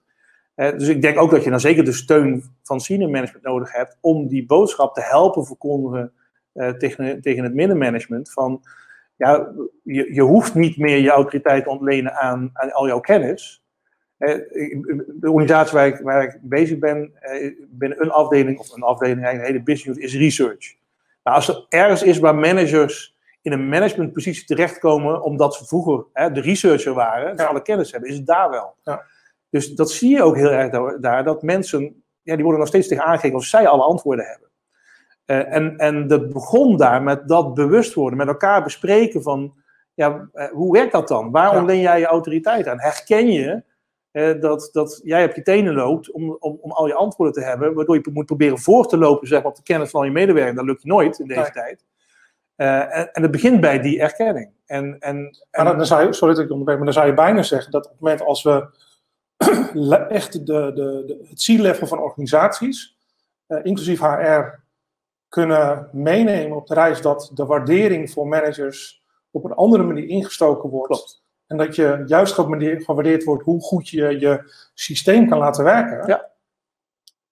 [0.55, 3.71] Uh, dus ik denk ook dat je dan zeker de steun van senior management nodig
[3.71, 6.13] hebt om die boodschap te helpen verkondigen
[6.53, 8.31] uh, tegen, tegen het middenmanagement.
[8.31, 8.61] Van
[9.17, 9.51] ja,
[9.83, 13.63] je, je hoeft niet meer je autoriteit te ontlenen aan, aan al jouw kennis.
[14.17, 17.13] De organisatie waar ik, waar ik bezig ben,
[17.69, 20.75] binnen een afdeling, of een afdeling, een hele business is research.
[21.23, 26.31] Nou, als er ergens is waar managers in een managementpositie terechtkomen, omdat ze vroeger hè,
[26.31, 27.43] de researcher waren, ja.
[27.43, 28.75] alle kennis hebben, is het daar wel.
[28.83, 29.03] Ja.
[29.49, 32.87] Dus dat zie je ook heel erg daar, dat mensen, ja, die worden nog steeds
[32.87, 34.49] tegen aangekeken of zij alle antwoorden hebben.
[35.27, 39.53] Uh, en, en dat begon daar met dat bewust worden, met elkaar bespreken van,
[39.93, 41.31] ja, uh, hoe werkt dat dan?
[41.31, 41.65] Waarom ja.
[41.65, 42.79] leen jij je autoriteit aan?
[42.79, 43.63] Herken je
[44.11, 47.49] uh, dat, dat jij op je tenen loopt om, om, om al je antwoorden te
[47.49, 50.05] hebben, waardoor je moet proberen voor te lopen zeg maar, op de kennis van al
[50.05, 50.55] je medewerkers.
[50.55, 51.51] Dat lukt je nooit in deze nee.
[51.51, 51.85] tijd.
[52.55, 54.51] En, en, het begint bij die erkenning.
[54.65, 55.17] En, en,
[55.51, 55.63] en...
[55.63, 57.85] Maar dan, zou je, sorry dat ik onderbreek, maar dan zou je bijna zeggen dat
[57.85, 58.67] op het moment als we
[60.09, 62.97] echt de, de, de, het C-level van organisaties,
[63.63, 64.65] inclusief HR,
[65.43, 70.69] kunnen meenemen op de reis dat de waardering voor managers op een andere manier ingestoken
[70.69, 70.87] wordt.
[70.87, 71.23] Klopt.
[71.47, 76.07] En dat je juist gewaardeerd wordt hoe goed je je systeem kan laten werken.
[76.07, 76.29] Ja.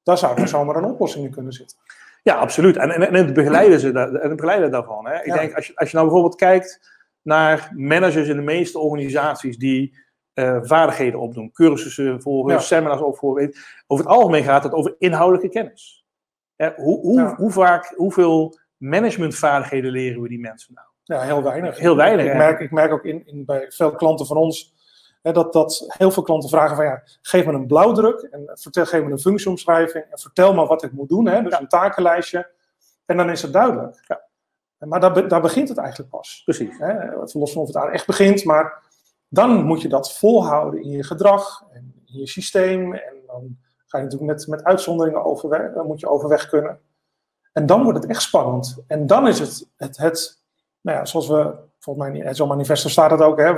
[0.04, 1.78] Daar zou er zomaar een oplossing in kunnen zitten.
[2.24, 2.78] Ja, absoluut.
[2.78, 5.08] En, en, en het begeleiden, ze, en het begeleiden daarvan.
[5.08, 5.20] Hè.
[5.20, 5.36] Ik ja.
[5.36, 6.92] denk, als je, als je nou bijvoorbeeld kijkt
[7.22, 9.98] naar managers in de meeste organisaties die
[10.34, 12.60] uh, vaardigheden opdoen, cursussen volgen, ja.
[12.60, 13.54] seminars opvoeren.
[13.88, 16.05] Over het algemeen gaat het over inhoudelijke kennis
[16.76, 17.36] hoe, hoe, ja.
[17.36, 20.88] hoe vaak, hoeveel managementvaardigheden leren we die mensen nou?
[21.04, 21.78] Ja, heel weinig.
[21.78, 22.26] Heel weinig.
[22.26, 24.74] Ik, merk, ik merk ook in, in, bij veel klanten van ons
[25.22, 28.86] hè, dat, dat heel veel klanten vragen van ja, geef me een blauwdruk en vertel,
[28.86, 31.28] geef me een functieomschrijving en vertel me wat ik moet doen.
[31.28, 31.60] Hè, dus ja.
[31.60, 32.52] een takenlijstje.
[33.06, 34.04] En dan is het duidelijk.
[34.08, 34.24] Ja.
[34.78, 36.42] Maar daar, daar begint het eigenlijk pas.
[36.44, 36.78] Precies.
[36.78, 38.84] Hè, los van of het daar echt begint, maar
[39.30, 42.94] dan moet je dat volhouden in je gedrag en in je systeem.
[42.94, 43.58] En dan
[43.96, 46.80] ga je natuurlijk met, met uitzonderingen overweg, dan moet je overweg kunnen.
[47.54, 48.84] En dan wordt het echt spannend.
[48.88, 50.42] En dan is het, het, het
[50.82, 53.50] nou ja, zoals we, volgens mij in zo'n manifesto staat het ook, hè,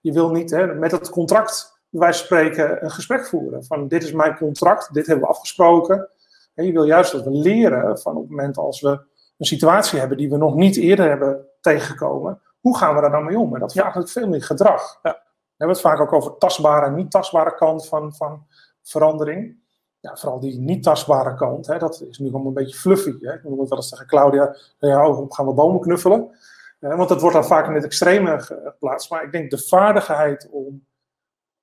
[0.00, 3.64] je wil niet hè, met het contract, wij spreken, een gesprek voeren.
[3.64, 6.08] Van dit is mijn contract, dit hebben we afgesproken.
[6.54, 8.88] En je wil juist dat we leren van op het moment als we
[9.38, 13.24] een situatie hebben die we nog niet eerder hebben tegengekomen, hoe gaan we daar dan
[13.24, 13.54] mee om?
[13.54, 14.98] En dat vraagt natuurlijk veel meer gedrag.
[15.02, 15.12] Ja.
[15.12, 18.46] We hebben het vaak ook over tastbare en niet tastbare kant van, van
[18.82, 19.62] verandering
[20.04, 23.16] ja, vooral die niet tastbare kant, hè, dat is nu allemaal een beetje fluffy.
[23.20, 23.34] Hè.
[23.34, 26.30] Ik noem het wel eens tegen Claudia, ja, oh, gaan we bomen knuffelen.
[26.80, 29.10] Uh, want dat wordt dan vaak in het extreme geplaatst.
[29.10, 30.86] Maar ik denk de vaardigheid om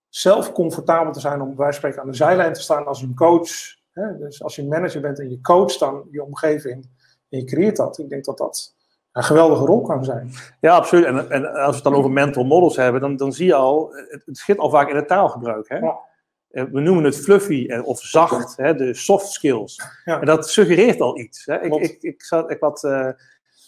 [0.10, 3.50] zelf comfortabel te zijn, om bij spreken aan de zijlijn te staan als een coach.
[3.92, 4.18] Hè.
[4.18, 6.90] Dus als je manager bent en je coacht dan je omgeving
[7.30, 7.98] en je creëert dat.
[7.98, 8.76] Ik denk dat dat
[9.12, 10.32] een geweldige rol kan zijn.
[10.60, 11.06] Ja, absoluut.
[11.06, 13.92] En, en als we het dan over mental models hebben, dan, dan zie je al,
[13.94, 15.70] het, het schiet al vaak in het taalgebruik.
[15.70, 15.78] Hè?
[15.78, 16.10] Ja.
[16.52, 19.82] Eh, we noemen het fluffy eh, of zacht, hè, de soft skills.
[20.06, 20.20] Ja.
[20.20, 21.46] En dat suggereert al iets.
[21.46, 21.62] Hè.
[21.62, 23.10] Ik, ik, ik, zat, ik had, uh,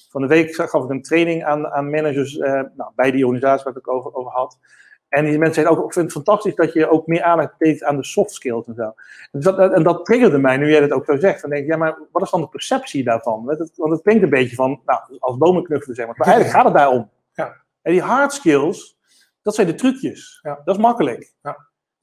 [0.09, 3.63] van de week gaf ik een training aan, aan managers uh, nou, bij die organisatie
[3.63, 4.57] waar ik het over, over had.
[5.09, 7.83] En die mensen zeggen ook, ik vind het fantastisch dat je ook meer aandacht geeft
[7.83, 8.93] aan de soft skills en zo.
[9.31, 11.41] En dat, en dat triggerde mij, nu jij dat ook zo zegt.
[11.41, 13.45] Dan denk ik, ja, maar wat is dan de perceptie daarvan?
[13.45, 16.15] Want het, want het klinkt een beetje van, nou, als bomenknuffelen zeg maar.
[16.17, 17.09] Maar eigenlijk gaat het daarom.
[17.33, 17.55] Ja.
[17.81, 18.97] En die hard skills,
[19.41, 20.39] dat zijn de trucjes.
[20.41, 20.61] Ja.
[20.65, 21.33] Dat is makkelijk.
[21.41, 21.57] Dat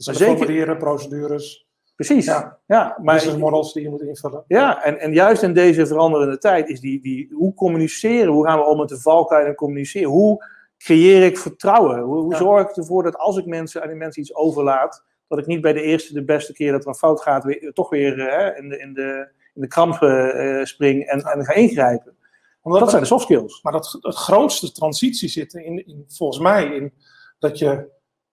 [0.05, 1.69] zijn Zeker- formulieren, procedures,
[2.07, 2.25] Precies.
[2.25, 2.59] Ja.
[2.67, 4.45] Ja, maar business models die je moet invullen.
[4.47, 8.59] Ja, en, en juist in deze veranderende tijd is die, die, hoe communiceren, hoe gaan
[8.59, 10.45] we om met de valkuilen communiceren, hoe
[10.79, 12.39] creëer ik vertrouwen, hoe, hoe Ja.
[12.39, 15.61] zorg ik ervoor dat als ik mensen, aan die mensen iets overlaat, dat ik niet
[15.61, 18.63] bij de eerste, de beste keer dat er een fout gaat, weer, toch weer eh,
[18.63, 22.17] in, de, in, de, in de kramp eh, spring en, en ga ingrijpen.
[22.63, 23.63] Omdat Dat zijn de soft skills.
[23.63, 26.93] Maar dat, het grootste transitie zit in, in, volgens mij in
[27.39, 27.89] dat je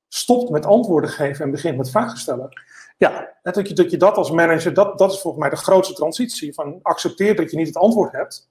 [0.07, 2.49] stopt met antwoorden geven en begint met vragen stellen.
[2.97, 5.93] Ja, dat je, dat je dat als manager, dat, dat is volgens mij de grootste
[5.93, 6.53] transitie.
[6.53, 8.49] Van accepteer dat je niet het antwoord hebt.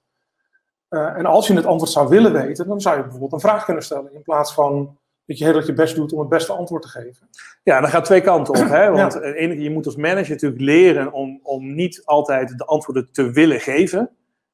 [0.89, 3.65] Eh, en als je het antwoord zou willen weten, dan zou je bijvoorbeeld een vraag
[3.65, 4.13] kunnen stellen.
[4.13, 6.87] In plaats van dat je heel erg je best doet om het beste antwoord te
[6.87, 7.29] geven.
[7.63, 8.69] Ja, dat gaat twee kanten op.
[8.69, 8.91] Hè?
[8.91, 9.19] Want ja.
[9.21, 13.59] enige, je moet als manager natuurlijk leren om, om niet altijd de antwoorden te willen
[13.59, 14.09] geven.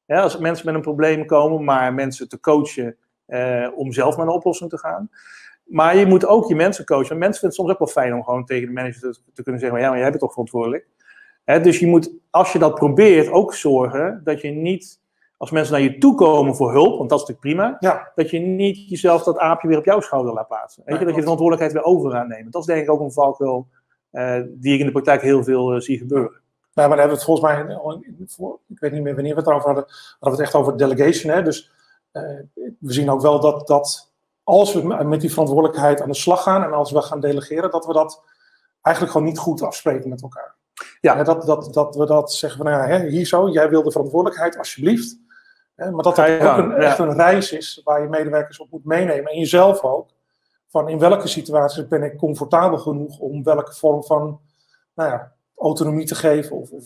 [0.06, 4.26] Ja, als mensen met een probleem komen, maar mensen te coachen eh, om zelf naar
[4.26, 5.10] een oplossing te gaan.
[5.64, 7.08] Maar je moet ook je mensen coachen.
[7.08, 9.60] Want mensen vinden het soms ook wel fijn om gewoon tegen de manager te, kunnen
[9.60, 10.86] zeggen: ja, maar jij bent toch verantwoordelijk.
[11.44, 15.00] Dus je moet, als je dat probeert, ook zorgen dat je niet,
[15.36, 18.12] als mensen naar je toe komen voor hulp, want dat is natuurlijk prima, Ja.
[18.14, 20.82] dat je niet jezelf dat aapje weer op jouw schouder laat plaatsen.
[20.86, 22.50] Weet je, dat je de verantwoordelijkheid weer over nemen.
[22.50, 23.66] Dat is denk ik ook een valkuil
[24.12, 26.42] uh, die ik in de praktijk heel veel uh, zie gebeuren.
[26.74, 29.48] Nou, maar dan hebben we het volgens mij, ik weet niet meer wanneer we het
[29.48, 29.84] erover hadden,
[30.18, 31.32] hadden we het echt over delegation.
[31.32, 31.42] Hè?
[31.42, 31.70] Dus
[32.12, 32.22] uh,
[32.78, 34.13] we zien ook wel dat, dat
[34.44, 37.86] als we met die verantwoordelijkheid aan de slag gaan en als we gaan delegeren, dat
[37.86, 38.22] we dat
[38.82, 40.54] eigenlijk gewoon niet goed afspreken met elkaar.
[41.00, 41.22] Ja.
[41.22, 44.58] dat, dat, dat we dat zeggen van, nou ja, hier zo, jij wil de verantwoordelijkheid,
[44.58, 45.22] alsjeblieft.
[45.74, 46.76] Maar dat het ja, ook een, ja.
[46.76, 50.08] echt een reis is waar je medewerkers op moet meenemen en jezelf ook.
[50.68, 54.40] Van in welke situaties ben ik comfortabel genoeg om welke vorm van
[54.94, 56.84] nou ja, autonomie te geven of, of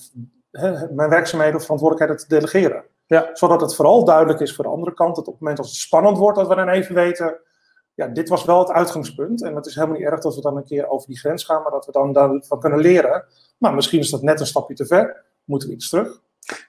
[0.51, 2.85] hè, mijn werkzaamheden of verantwoordelijkheden te delegeren.
[3.07, 3.31] Ja.
[3.33, 5.77] Zodat het vooral duidelijk is voor de andere kant dat op het moment als het
[5.77, 7.41] spannend wordt, dat we dan even weten,
[7.99, 9.43] ja, dit was wel het uitgangspunt.
[9.43, 11.63] En het is helemaal niet erg dat we dan een keer over die grens gaan,
[11.63, 13.25] maar dat we dan daarvan kunnen leren.
[13.59, 15.25] Nou, misschien is dat net een stapje te ver.
[15.45, 16.21] Moeten we iets terug?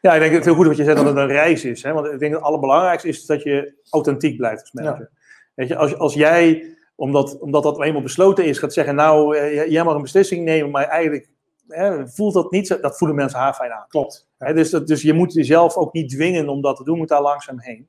[0.02, 1.84] Ja, ik denk het heel goed wat je zegt dat het een reis is.
[1.84, 1.94] Hè?
[1.94, 5.10] Want ik denk dat het allerbelangrijkste is dat je authentiek blijft als manager.
[5.12, 5.20] Ja.
[5.54, 9.38] Weet je, als, als jij, omdat, omdat dat eenmaal besloten is, gaat zeggen, nou,
[9.70, 11.30] jij mag een beslissing nemen, maar eigenlijk
[11.68, 13.86] Hè, voelt dat niet, dat voelen mensen haar fijn aan.
[13.88, 14.28] Klopt.
[14.38, 17.08] Hè, dus, dat, dus je moet jezelf ook niet dwingen om dat te doen, moet
[17.08, 17.88] daar langzaam heen.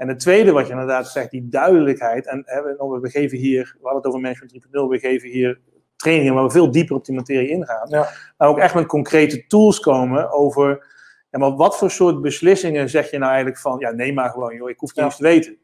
[0.00, 2.26] En het tweede wat je inderdaad zegt, die duidelijkheid.
[2.26, 5.60] En hè, we, we geven hier, we hadden het over Management 3.0, we geven hier
[5.96, 7.88] trainingen waar we veel dieper op die materie ingaan.
[7.88, 8.08] Ja.
[8.36, 10.86] Maar ook echt met concrete tools komen over,
[11.30, 14.54] ja, maar wat voor soort beslissingen zeg je nou eigenlijk van, ja neem maar gewoon
[14.54, 15.58] joh, ik hoef het niet eens te weten.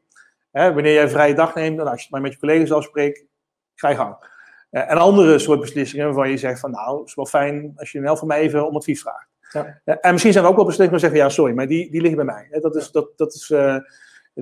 [0.51, 2.73] Hè, wanneer jij een vrije dag neemt, dan als je het maar met je collega's
[2.73, 3.25] afspreekt,
[3.75, 4.17] ga je gang.
[4.71, 7.93] Uh, en andere soort beslissingen waarvan je zegt van nou, het is wel fijn als
[7.93, 9.29] je wel van mij even om advies vraagt.
[9.51, 9.81] Ja.
[9.85, 12.01] Uh, en misschien zijn er ook wel beslissingen waar zeggen ja, sorry, maar die, die
[12.01, 12.61] liggen bij mij.
[12.61, 13.77] Dat is, dat, dat is, uh,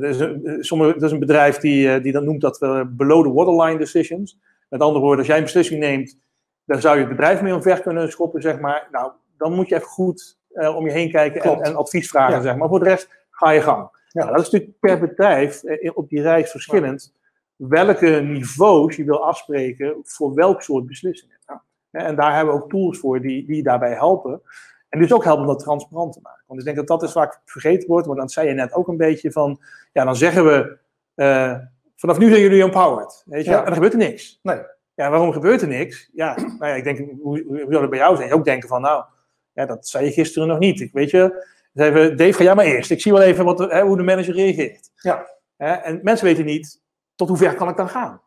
[0.00, 3.32] dat is, een, sommige, dat is een bedrijf die, die dat noemt dat below the
[3.32, 4.38] waterline decisions.
[4.68, 6.18] Met andere woorden, als jij een beslissing neemt,
[6.64, 8.88] dan zou je het bedrijf mee omver kunnen schoppen, zeg maar.
[8.90, 10.38] Nou, dan moet je even goed
[10.76, 12.42] om je heen kijken en, en, advies vragen, ja.
[12.42, 12.68] zeg maar.
[12.68, 13.88] Voor de rest ga je gang.
[14.08, 14.24] Ja.
[14.24, 15.62] Nou, dat is natuurlijk per bedrijf
[15.94, 17.14] op die reis verschillend
[17.56, 21.38] welke niveaus je wil afspreken voor welk soort beslissingen.
[21.46, 21.62] Ja.
[21.90, 24.42] En daar hebben we ook tools voor die, die daarbij helpen.
[24.94, 26.44] En dus ook helpen om dat transparant te maken.
[26.46, 28.88] Want ik denk dat dat is vaak vergeten wordt, want dan zei je net ook
[28.88, 29.60] een beetje van,
[29.92, 30.78] ja, dan zeggen we,
[31.14, 31.58] uh,
[31.96, 33.22] vanaf nu zijn jullie empowered.
[33.26, 33.50] Weet je?
[33.50, 33.58] Ja.
[33.58, 34.38] En dan gebeurt er niks.
[34.42, 34.58] Nee.
[34.94, 36.10] Ja, waarom gebeurt er niks?
[36.12, 38.28] Ja, nou ja, ik denk, hoe, hoe zou dat bij jou zijn?
[38.28, 39.04] Je ook denken van, nou,
[39.52, 40.80] ja, dat zei je gisteren nog niet.
[40.80, 42.90] Ik weet je, even, Dave, ga jij maar eerst.
[42.90, 44.90] Ik zie wel even wat, hè, hoe de manager reageert.
[44.94, 45.26] Ja.
[45.56, 46.82] En mensen weten niet,
[47.14, 48.22] tot hoe ver kan ik dan gaan?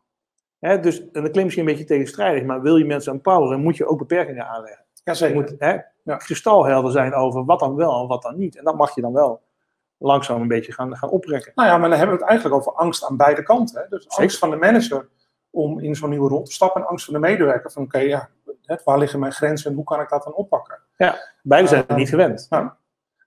[0.58, 3.76] Hè, dus, en dat klinkt misschien een beetje tegenstrijdig, maar wil je mensen empoweren, moet
[3.76, 4.86] je ook beperkingen aanleggen.
[5.04, 5.36] Jazeker.
[5.36, 5.76] Je moet hè,
[6.12, 6.16] ja.
[6.16, 8.56] kristalhelder zijn over wat dan wel en wat dan niet.
[8.56, 9.42] En dat mag je dan wel
[9.98, 11.52] langzaam een beetje gaan, gaan oprekken.
[11.54, 13.80] Nou ja, maar dan hebben we het eigenlijk over angst aan beide kanten.
[13.80, 13.88] Hè?
[13.88, 14.18] Dus Zeker.
[14.18, 15.08] angst van de manager
[15.50, 18.08] om in zo'n nieuwe rol te stappen en angst van de medewerker van oké, okay,
[18.08, 18.28] ja,
[18.84, 20.78] waar liggen mijn grenzen en hoe kan ik dat dan oppakken?
[20.96, 22.46] Ja, beide zijn het niet gewend.
[22.50, 22.70] Nou,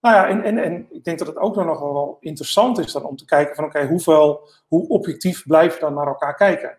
[0.01, 3.03] nou ja, en, en, en ik denk dat het ook nog wel interessant is dan
[3.03, 6.77] om te kijken van oké, okay, hoeveel, hoe objectief blijf je dan naar elkaar kijken?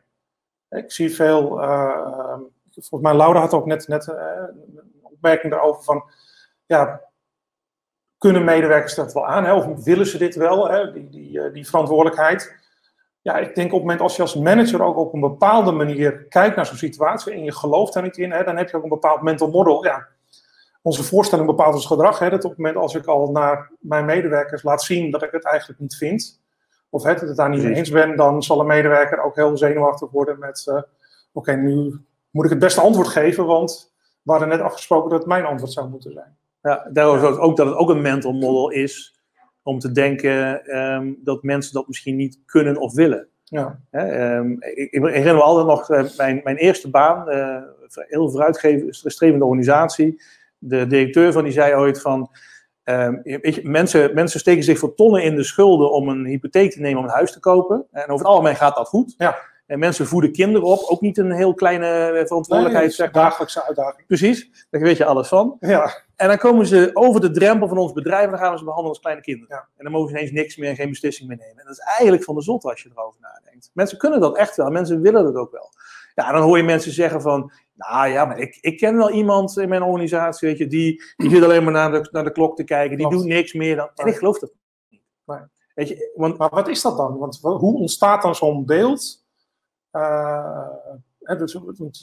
[0.69, 2.38] Ik zie veel, uh,
[2.71, 6.05] volgens mij Laura had ook net, net uh, een opmerking daarover van,
[6.67, 7.01] ja,
[8.19, 9.45] kunnen medewerkers dat wel aan?
[9.45, 9.55] Hè?
[9.55, 10.93] Of willen ze dit wel, hè?
[10.93, 12.61] Die, die, die verantwoordelijkheid?
[13.21, 16.25] Ja, ik denk op het moment als je als manager ook op een bepaalde manier
[16.29, 18.83] kijkt naar zo'n situatie en je gelooft daar niet in, hè, dan heb je ook
[18.83, 19.85] een bepaald mental model.
[19.85, 20.07] Ja,
[20.83, 22.19] onze voorstelling bepaalt ons gedrag.
[22.19, 25.31] Hè, dat op het moment als ik al naar mijn medewerkers laat zien dat ik
[25.31, 26.41] het eigenlijk niet vind,
[26.91, 29.35] of hè, dat ik het daar niet mee eens ben, dan zal een medewerker ook
[29.35, 30.83] heel zenuwachtig worden met uh,
[31.33, 33.91] oké, nu moet ik het beste antwoord geven, want
[34.23, 36.37] we hadden net afgesproken dat het mijn antwoord zou moeten zijn.
[36.63, 39.21] Ja, daarom is ook dat het ook een mental model is
[39.63, 43.29] om te denken ehm, dat mensen dat misschien niet kunnen of willen.
[43.45, 43.81] Ja.
[43.91, 47.63] Hè, um, ik, ik, herinner me altijd nog uh, mijn, mijn eerste baan, uh,
[47.95, 50.23] heel vooruitstrevende organisatie.
[50.59, 52.31] De directeur van die zei ooit van,
[52.85, 56.81] um, je, mensen, mensen steken zich voor tonnen in de schulden om een hypotheek te
[56.81, 57.87] nemen om een huis te kopen.
[57.91, 59.15] En over het algemeen gaat dat goed.
[59.17, 59.37] Ja.
[59.73, 62.87] En mensen voeden kinderen op, ook niet een heel kleine eh, verantwoordelijkheid.
[62.87, 63.23] Nee, zeg maar.
[63.23, 64.07] dagelijkse uitdaging.
[64.07, 65.57] Precies, daar weet je alles van.
[65.61, 66.03] Ja.
[66.17, 68.65] En dan komen ze over de drempel van ons bedrijf en dan gaan we ze
[68.65, 69.57] behandelen als kleine kinderen.
[69.57, 69.69] Ja.
[69.77, 71.57] En dan mogen ze ineens niks meer en geen beslissing meer nemen.
[71.59, 73.71] En dat is eigenlijk van de zot als je erover nadenkt.
[73.73, 75.71] Mensen kunnen dat echt wel, mensen willen dat ook wel.
[76.15, 79.59] Ja, dan hoor je mensen zeggen van, nou ja, maar ik, ik ken wel iemand
[79.59, 82.57] in mijn organisatie, weet je, die, die zit alleen maar naar de, naar de klok
[82.57, 83.23] te kijken, die Klopt.
[83.23, 83.91] doet niks meer dan.
[83.95, 84.53] En ik geloof dat
[84.89, 85.03] niet.
[85.27, 85.39] Nee.
[85.75, 87.19] Weet je, want Maar wat is dat dan?
[87.19, 89.22] Want wa- hoe ontstaat dan zo'n beeld?
[89.92, 91.59] Eh, dus,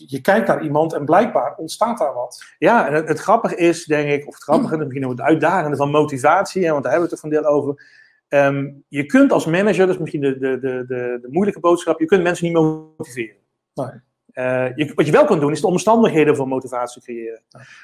[0.07, 2.43] je kijkt naar iemand en blijkbaar ontstaat daar wat.
[2.57, 5.77] Ja, en het, het grappige is, denk ik, of het grappige, misschien ook het uitdagende
[5.77, 7.97] van motivatie, hè, want daar hebben we het er van deel over.
[8.27, 11.99] Ehm, je kunt als manager, dat is misschien de, de, de, de, de moeilijke boodschap,
[11.99, 13.35] je kunt mensen niet motiveren.
[13.73, 13.91] Nee.
[14.31, 17.41] Eh, je, wat je wel kunt doen, is de omstandigheden voor motivatie creëren.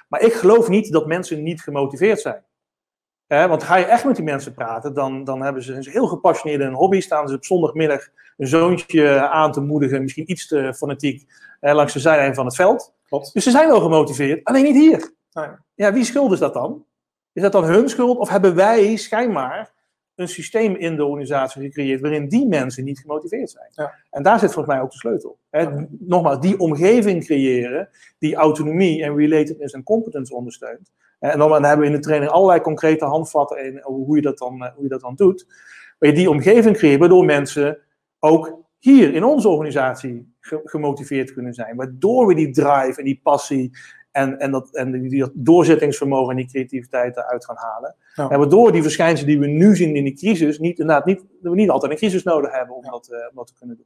[0.07, 2.43] Maar ik geloof niet dat mensen niet gemotiveerd zijn.
[3.27, 5.89] Hè, want ga je echt met die mensen praten, dan, dan hebben ze, zijn ze
[5.89, 6.99] heel gepassioneerd in een hobby.
[6.99, 8.07] Staan ze op zondagmiddag
[8.38, 11.26] een zoontje aan te moedigen, misschien iets te fanatiek,
[11.60, 12.93] eh, langs de zijlijn van het veld.
[13.08, 13.34] Klopt.
[13.34, 15.13] Dus ze zijn wel gemotiveerd, alleen niet hier.
[15.34, 15.48] Nee.
[15.76, 16.86] Ja, wie schuld is dat dan?
[17.34, 18.17] Is dat dan hun schuld?
[18.17, 19.74] Of hebben wij schijnbaar
[20.15, 23.69] een systeem in de organisatie gecreëerd waarin die mensen niet gemotiveerd zijn?
[23.71, 23.93] Ja.
[24.10, 25.38] En daar zit volgens mij ook de sleutel.
[25.50, 25.65] Hè,
[26.00, 30.91] Nogmaals, die omgeving creëren die autonomie en relatedness en competence ondersteunt.
[31.19, 34.38] En dan, dan hebben we in de training allerlei concrete handvatten in hoe je dat
[34.38, 35.45] dan, eh, hoe je dat dan doet.
[36.00, 37.78] Maar je die omgeving creëert waardoor mensen
[38.25, 41.75] ook hier in onze organisatie ge- gemotiveerd kunnen zijn.
[41.75, 43.71] Waardoor we die drive en die passie
[44.11, 47.95] en, en, dat, en die, die doorzettingsvermogen en die creativiteit eruit gaan halen.
[48.13, 48.29] Ja.
[48.29, 51.51] En waardoor die verschijnselen die we nu zien in die crisis, niet, inderdaad niet, dat
[51.51, 53.85] we niet altijd een crisis nodig hebben om, dat, eh, om dat te kunnen doen.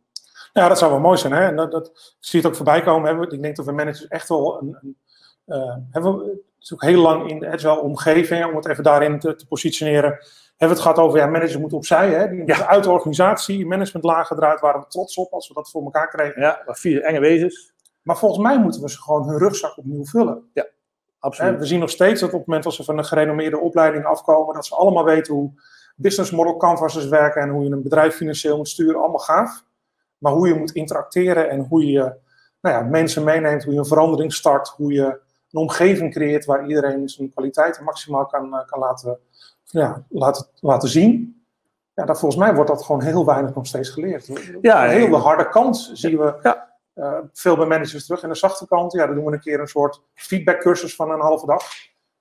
[0.54, 1.34] Ja, dat zou wel mooi zijn.
[1.34, 1.46] Hè?
[1.46, 3.16] En dat, dat zie het ook voorbij komen.
[3.16, 3.32] Hè?
[3.32, 4.78] Ik denk dat we managers echt wel een.
[4.82, 4.98] een
[5.46, 8.84] eh, hebben we, het is ook heel lang in de agile omgeving, om het even
[8.84, 10.20] daarin te, te positioneren.
[10.60, 12.10] Hebben we het gehad over ja, managers moeten opzij.
[12.10, 12.30] Hè?
[12.30, 16.08] Die uit de organisatie, managementlagen eruit, waren we trots op als we dat voor elkaar
[16.08, 16.42] kregen.
[16.42, 20.06] Ja, maar vier enge wezens, Maar volgens mij moeten we ze gewoon hun rugzak opnieuw
[20.06, 20.50] vullen.
[20.54, 20.64] Hè?
[21.20, 21.60] absoluut.
[21.60, 24.54] We zien nog steeds dat op het moment dat ze van een gerenommeerde opleiding afkomen,
[24.54, 25.52] dat ze allemaal weten hoe
[25.96, 29.64] business model canvases werken en hoe je een bedrijf financieel moet sturen, allemaal gaaf.
[30.18, 32.14] Maar hoe je moet interacteren en hoe je
[32.62, 35.06] nou ja, mensen meeneemt, hoe je een verandering start, hoe je
[35.52, 39.20] een omgeving creëert waar iedereen zijn kwaliteiten maximaal kan, eh, kan laten,
[39.72, 41.44] ja, laten, laten zien.
[41.94, 44.30] Ja, dat, volgens mij wordt dat gewoon heel weinig nog steeds geleerd.
[44.62, 46.68] Ja, een hele harde kant zien we Ja.
[46.94, 48.22] eh, veel bij managers terug.
[48.24, 51.20] En de zachte kant, ja, dan doen we een keer een soort feedbackcursus van een
[51.20, 51.64] halve dag.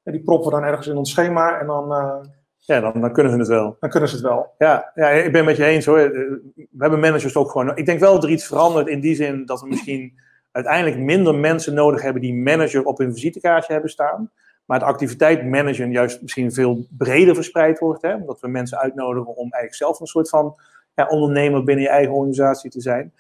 [0.03, 2.17] En die proppen we dan ergens in ons schema en dan, eh,
[2.57, 3.77] Ja, dan, dan kunnen ze het wel.
[3.81, 4.55] dan kunnen ze het wel.
[4.59, 5.99] Ja, ja, ik ben het met je eens hoor.
[5.99, 6.11] Eh,
[6.55, 7.77] We hebben managers ook gewoon.
[7.77, 10.19] Ik denk wel dat er iets verandert in die zin dat we misschien
[10.53, 14.31] uiteindelijk minder mensen nodig hebben die manager op hun visitekaartje hebben staan.
[14.69, 18.03] Maar de activiteit managen juist misschien veel breder verspreid wordt.
[18.03, 18.15] Hè?
[18.15, 20.55] Omdat we mensen uitnodigen om eigenlijk zelf een soort van
[20.95, 23.13] ja, ondernemer binnen je eigen organisatie te zijn.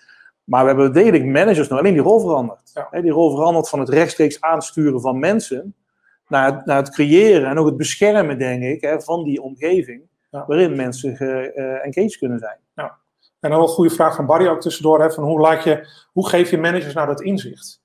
[0.44, 2.56] Maar we hebben degelijk managers nog, alleen die rol.
[2.72, 2.88] Ja.
[2.90, 5.74] Hè, Die rol verandert van het rechtstreeks aansturen van mensen
[6.26, 10.02] naar het, naar het creëren en ook het beschermen, denk ik, hè, van die omgeving.
[10.30, 10.44] Ja.
[10.46, 12.58] Waarin mensen ge-engaged kunnen zijn.
[13.40, 15.00] En dan wel een goede vraag van Barry ook tussendoor.
[15.02, 17.82] Hè, van hoe, laat je, hoe geef je managers nou dat inzicht?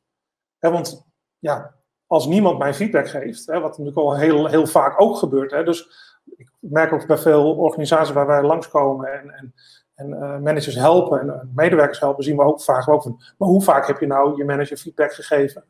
[0.59, 1.07] Hè, want
[1.39, 1.73] ja,
[2.13, 5.51] als niemand mij feedback geeft, hè, wat natuurlijk al heel, heel vaak ook gebeurt.
[5.51, 5.89] Hè, dus
[6.37, 9.53] ik merk ook bij veel organisaties waar wij langskomen en, en,
[9.95, 13.63] en eh, managers helpen en medewerkers helpen, zien we ook vaak ook van, maar hoe
[13.63, 15.63] vaak heb je nou je manager feedback gegeven?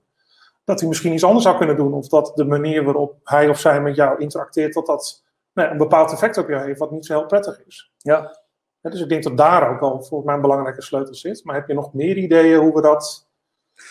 [0.63, 3.59] Dat hij misschien iets anders zou kunnen doen, of dat de manier waarop hij of
[3.59, 7.05] zij met jou interacteert, dat dat nou, een bepaald effect op jou heeft, wat niet
[7.05, 7.91] zo heel prettig is.
[7.97, 8.41] Ja.
[8.81, 11.43] Ja, dus ik denk dat daar ook al voor mij een belangrijke sleutel zit.
[11.43, 13.27] Maar heb je nog meer ideeën hoe we dat,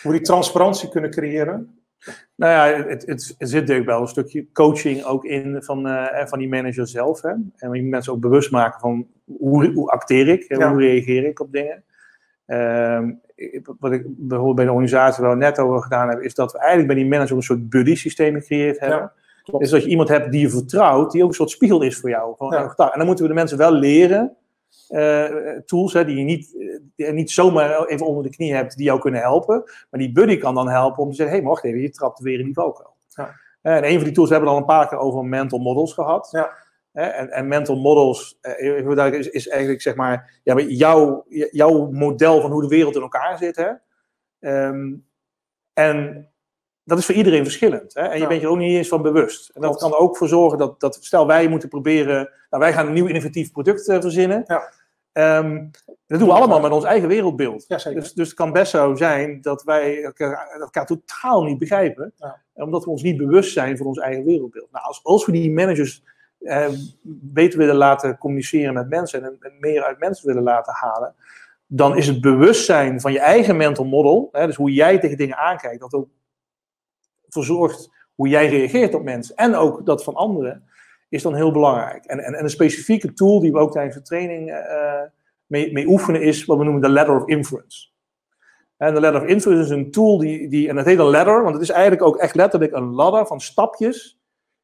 [0.01, 1.82] hoe we die transparantie kunnen creëren?
[2.43, 6.25] Nou ja, het, het, er zit natuurlijk wel een stukje coaching ook in van, eh,
[6.25, 7.21] van die manager zelf.
[7.21, 7.29] Hè?
[7.29, 10.71] En je moet mensen ook bewust maken van hoe, hoe acteer ik, en Ja.
[10.71, 11.83] hoe reageer ik op dingen.
[12.45, 13.11] Ehm,
[13.79, 16.57] wat ik bijvoorbeeld bij de organisatie waar we net over gedaan hebben, is dat we
[16.57, 18.97] eigenlijk bij die manager een soort buddy systeem gecreëerd hebben.
[18.97, 19.59] Ja, klopt.
[19.63, 22.09] Dus dat je iemand hebt die je vertrouwt, die ook een soort spiegel is voor
[22.09, 22.35] jou.
[22.37, 22.91] Van, Ja.
[22.91, 24.35] En dan moeten we de mensen wel leren,
[25.65, 28.77] tools hè, die je niet, eh, die je niet zomaar even onder de knie hebt,
[28.77, 29.63] die jou kunnen helpen.
[29.89, 32.19] Maar die buddy kan dan helpen om te zeggen, hé, hey, wacht even, je trapt
[32.19, 32.95] weer in die valkuil.
[33.07, 33.35] Ja.
[33.61, 35.93] Eh, En een van die tools hebben we al een paar keer over mental models
[35.93, 36.27] gehad.
[36.31, 36.51] Ja.
[36.91, 41.91] Hè, En, en mental models eh, is, is eigenlijk zeg maar ja, maar jouw, jouw
[41.91, 43.55] model van hoe de wereld in elkaar zit.
[43.55, 43.71] Hè?
[44.39, 44.93] Ehm,
[45.73, 46.27] en
[46.83, 47.93] dat is voor iedereen verschillend.
[47.93, 48.01] Hè?
[48.01, 49.49] En je bent je er ook niet eens van bewust.
[49.49, 52.73] En dat kan er ook voor zorgen dat, dat stel wij moeten proberen, nou, wij
[52.73, 54.43] gaan een nieuw innovatief product eh, verzinnen.
[54.47, 54.73] Ja.
[55.11, 55.65] Ehm,
[56.07, 57.65] dat doen we allemaal met ons eigen wereldbeeld.
[57.67, 57.77] Ja.
[57.77, 62.41] Dus, dus het kan best zo zijn dat wij elkaar, elkaar totaal niet begrijpen, Ja.
[62.53, 64.71] omdat we ons niet bewust zijn van ons eigen wereldbeeld.
[64.71, 66.03] Nou, als, als we die managers
[66.39, 66.69] eh,
[67.21, 71.15] beter willen laten communiceren met mensen en, en meer uit mensen willen laten halen,
[71.67, 75.37] dan is het bewustzijn van je eigen mental model, hè, dus hoe jij tegen dingen
[75.37, 76.07] aankijkt, dat ook
[77.33, 80.63] verzorgt hoe jij reageert op mensen en ook dat van anderen,
[81.09, 82.05] is dan heel belangrijk.
[82.05, 85.01] En, en, en een specifieke tool die we ook tijdens de training eh,
[85.45, 87.87] mee, mee oefenen is wat we noemen de ladder of inference.
[88.77, 91.41] En de ladder of inference is een tool die, die en het heet een ladder,
[91.41, 94.19] want het is eigenlijk ook echt letterlijk een ladder van stapjes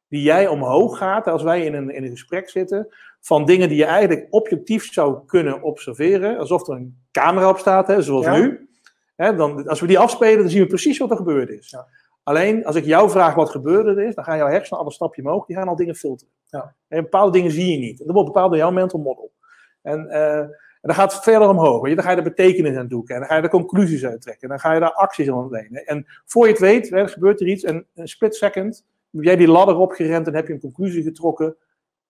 [0.08, 3.78] die jij omhoog gaat als wij in een, in een gesprek zitten, van dingen die
[3.78, 8.36] je eigenlijk objectief zou kunnen observeren, alsof er een camera op staat, hè, zoals Ja.
[8.36, 8.68] nu.
[9.16, 11.70] Hè, dan, als we die afspelen, dan zien we precies wat er gebeurd is.
[11.70, 11.86] Ja.
[12.30, 14.92] Alleen, als ik jou vraag wat gebeurd er is, dan gaan jouw hersenen al een
[14.92, 16.34] stapje omhoog, die gaan al dingen filteren.
[16.46, 16.74] Ja.
[16.88, 18.00] En bepaalde dingen zie je niet.
[18.00, 19.32] En dat wordt bepaald door jouw mental model.
[19.82, 21.80] En, eh, en dan gaat het verder omhoog.
[21.80, 21.96] Weet je?
[21.96, 23.14] Dan ga je er betekenis aan zoeken.
[23.14, 24.42] En dan ga je er conclusies uit trekken.
[24.42, 25.86] En dan ga je daar acties aan ontlenen.
[25.86, 27.64] En voor je het weet, hè, gebeurt er iets.
[27.64, 31.56] En een split second heb jij die ladder opgerend en heb je een conclusie getrokken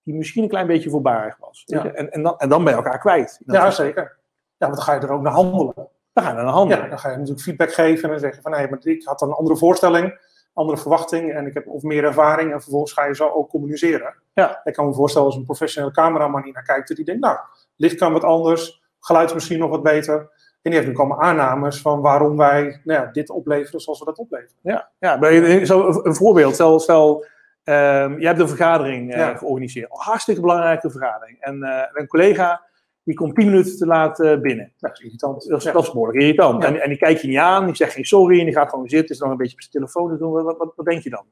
[0.02, 1.62] die misschien een klein beetje voorbarig was.
[1.66, 1.92] Ja.
[1.92, 3.40] En, en, dan, en dan ben je elkaar kwijt.
[3.46, 3.72] Ja, geval.
[3.86, 4.18] zeker.
[4.56, 5.88] Ja, want dan ga je er ook naar handelen.
[6.12, 6.78] Dan gaan we naar handen.
[6.78, 9.22] Ja, dan ga je natuurlijk feedback geven en dan zeggen van hé, maar ik had
[9.22, 10.18] een andere voorstelling,
[10.54, 14.14] andere verwachting en ik heb of meer ervaring en vervolgens ga je zo ook communiceren.
[14.34, 14.60] Ja.
[14.64, 17.38] Ik kan me voorstellen als een professionele cameraman hier naar kijkt, dat die denkt, nou,
[17.76, 20.18] licht kan wat anders, geluid is misschien nog wat beter.
[20.62, 24.04] En die heeft nu allemaal aannames van waarom wij nou ja, dit opleveren zoals we
[24.04, 24.54] dat opleveren.
[24.62, 26.54] Ja, ja bij- zo een- een voorbeeld.
[26.54, 27.24] Stel, stel
[27.64, 29.36] ehm, je hebt een vergadering eh, Ja.
[29.36, 29.90] georganiseerd.
[29.90, 31.36] Een hartstikke belangrijke vergadering.
[31.40, 32.62] En eh, een collega
[33.10, 34.72] die komt 10 minuten te laat eh, binnen.
[34.78, 35.48] Nou, dat is irritant.
[35.48, 35.72] Dat is, Ja.
[35.72, 36.62] dat is behoorlijk irritant.
[36.62, 36.68] Ja.
[36.68, 38.88] En, en die kijkt je niet aan, die zegt geen sorry, en die gaat gewoon
[38.88, 40.32] zitten, is dan een beetje op zijn telefoon te doen.
[40.32, 41.24] Wat, wat, wat denk je dan?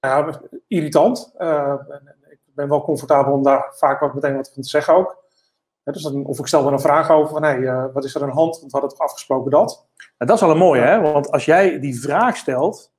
[0.00, 1.32] Ja, irritant.
[1.36, 1.74] Eh,
[2.30, 5.20] ik ben wel comfortabel om daar vaak wat meteen wat van te zeggen ook.
[5.84, 8.22] Dus dan, of ik stel er een vraag over van, hé, eh, wat is er
[8.22, 8.58] aan de hand?
[8.60, 9.86] Want we hadden toch afgesproken dat?
[9.96, 11.00] Nou, dat is al een mooie, hè?
[11.00, 12.92] Want als jij die vraag stelt,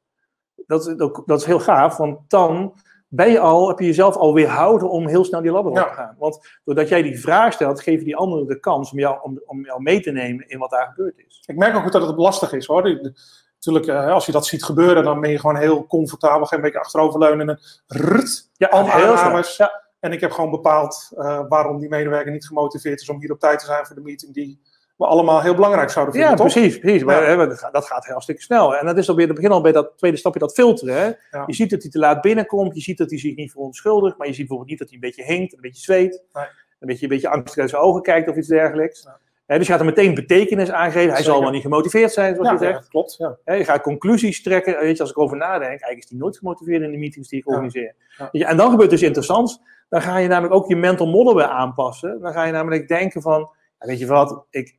[0.56, 2.76] dat, dat is heel gaaf, want dan
[3.16, 5.94] ben je al, heb je jezelf al weerhouden om heel snel die ladder op te
[5.94, 6.16] gaan.
[6.20, 9.42] Want doordat jij die vraag stelt, geef je die anderen de kans om jou, om,
[9.46, 11.44] om jou mee te nemen in wat daar gebeurd is.
[11.46, 13.14] Ik merk ook dat het lastig is hoor.
[13.54, 16.46] Natuurlijk, eh, als je dat ziet gebeuren, dan ben je gewoon heel comfortabel.
[16.46, 18.52] Geen beetje achteroverleunen en rut.
[18.58, 19.58] Ja, aannames.
[19.58, 19.84] Ja.
[20.00, 23.40] En ik heb gewoon bepaald eh, waarom die medewerker niet gemotiveerd is om hier op
[23.40, 24.62] tijd te zijn voor de meeting die
[25.04, 26.32] we allemaal heel belangrijk zouden vinden.
[26.32, 26.52] Ja, toch?
[26.52, 26.80] precies.
[26.80, 27.04] precies.
[27.04, 27.28] Maar, Ja.
[27.38, 28.76] hè, dat, gaat, gaat hartstikke snel.
[28.76, 30.96] En dat is dan weer, het begin al bij dat tweede stapje, dat filteren.
[30.96, 31.06] Hè?
[31.06, 31.44] Ja.
[31.46, 34.28] Je ziet dat hij te laat binnenkomt, je ziet dat hij zich niet verontschuldigt, maar
[34.28, 36.44] je ziet bijvoorbeeld niet dat hij een beetje hinkt, een beetje zweet, Nee.
[36.80, 39.04] een beetje, een beetje angstig uit zijn ogen kijkt of iets dergelijks.
[39.04, 39.58] Ja.
[39.58, 41.14] Dus je gaat er meteen betekenis aangeven.
[41.14, 42.84] Hij zal wel niet gemotiveerd zijn, zoals Ja, je zegt.
[42.84, 43.16] ja, klopt.
[43.46, 43.54] Ja.
[43.56, 44.80] Je gaat conclusies trekken.
[44.80, 47.40] Weet je, als ik erover nadenk, eigenlijk is hij nooit gemotiveerd in de meetings die
[47.40, 47.96] ik organiseer.
[48.32, 49.60] Je, en dan gebeurt dus interessants.
[49.90, 52.20] Dan ga je namelijk ook je mental model weer aanpassen.
[52.22, 54.78] Dan ga je namelijk denken van, weet je wat, ik,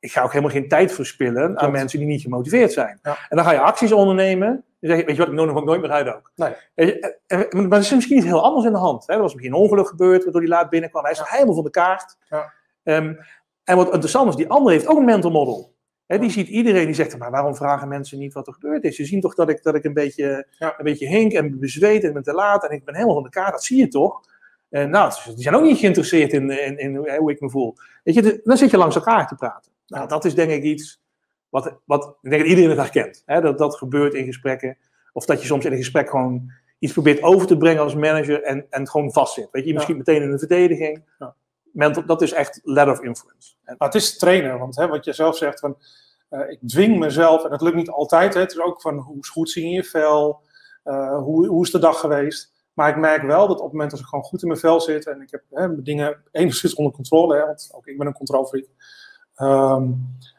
[0.00, 2.98] ik, ga ook helemaal geen tijd verspillen aan mensen die niet gemotiveerd zijn.
[3.02, 3.16] Ja.
[3.28, 4.48] En dan ga je acties ondernemen.
[4.80, 6.30] Dan zeg je, weet je wat, ik nodig ook nooit meer uit ook.
[6.36, 6.52] Nee.
[6.74, 9.06] Je, en- en- maar er is misschien iets heel anders in de hand.
[9.06, 9.14] Hè?
[9.14, 11.02] Er was misschien een ongeluk gebeurd, waardoor hij laat binnenkwam.
[11.02, 12.16] Hij is helemaal van de kaart.
[12.28, 12.52] Ja.
[12.82, 13.14] Ehm,
[13.64, 15.74] en wat interessant is, die ander heeft ook een mental model.
[16.06, 18.96] Hè, die ziet iedereen die zegt, maar waarom vragen mensen niet wat er gebeurd is?
[18.96, 22.12] Ze zien toch dat ik, dat ik een, beetje, een beetje hink en bezweet en
[22.12, 23.52] ben te laat en ik ben helemaal van de kaart.
[23.52, 24.20] Dat zie je toch?
[24.70, 27.76] En nou, die zijn ook niet geïnteresseerd in, in, in hoe- hoe ik me voel.
[28.04, 29.69] Weet je, dan zit je langs elkaar te praten.
[29.90, 31.02] Nou, dat is denk ik iets
[31.48, 33.22] wat, wat ik denk dat iedereen het herkent.
[33.26, 33.40] Hè?
[33.40, 34.78] Dat dat gebeurt in gesprekken.
[35.12, 38.42] Of dat je soms in een gesprek gewoon iets probeert over te brengen als manager
[38.42, 39.48] en, en het gewoon vastzit.
[39.50, 41.04] Weet je, je misschien meteen in de verdediging.
[41.18, 41.34] Ja.
[41.72, 43.54] Mental, dat is echt ladder of influence.
[43.64, 45.76] En, Maar het is trainen, want hè, wat je zelf zegt, van,
[46.28, 48.34] eh, ik dwing mezelf, en dat lukt niet altijd.
[48.34, 50.40] Hè, het is ook van hoe goed zie je in je vel,
[50.84, 52.52] eh, hoe, hoe is de dag geweest.
[52.72, 54.80] Maar ik merk wel dat op het moment als ik gewoon goed in mijn vel
[54.80, 58.06] zit en ik heb hè, mijn dingen enigszins onder controle, hè, want ook ik ben
[58.06, 58.66] een controlfreak,
[59.40, 59.88] ehm,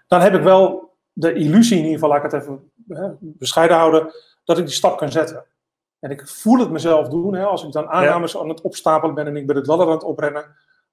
[0.07, 3.77] dan heb ik wel de illusie, in ieder geval, laat ik het even hè, bescheiden
[3.77, 5.43] houden, dat ik die stap kan zetten.
[5.99, 9.27] En ik voel het mezelf doen, hè, als ik dan aannames aan het opstapelen ben
[9.27, 10.45] en ik ben het ladder aan het oprennen,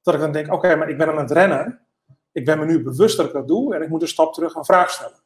[0.03, 1.81] dat ik dan denk, oké, maar ik ben aan het rennen.
[2.33, 4.55] Ik ben me nu bewust dat ik dat doe en ik moet een stap terug
[4.55, 5.17] een vraag stellen.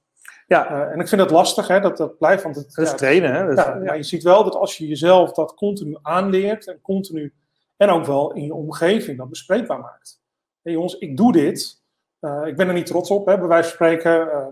[0.46, 2.42] ja, Eh, en ik vind het lastig hè, dat dat blijft.
[2.42, 3.34] Want het, dat is ja, trainen.
[3.34, 3.46] Hè?
[3.46, 6.80] Dat is- ja, maar je ziet wel dat als je jezelf dat continu aanleert en
[6.82, 7.32] continu,
[7.76, 10.20] en ook wel in je omgeving, dat bespreekbaar maakt.
[10.62, 11.81] Hé jongens, ik doe dit.
[12.22, 14.32] Eh, ik ben er niet trots op, hè, bij wijze van spreken.
[14.32, 14.46] eh,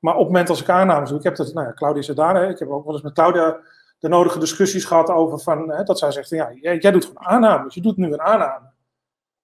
[0.00, 2.16] maar op het moment als ik aannames doe, ik heb dat, nou ja, Claudia zit
[2.16, 3.60] daar, hè, ik heb ook wel eens met Claudia
[3.98, 7.74] de nodige discussies gehad over van, hè, dat zij zegt, ja, jij, doet gewoon aannames,
[7.74, 8.70] je doet nu een aanname.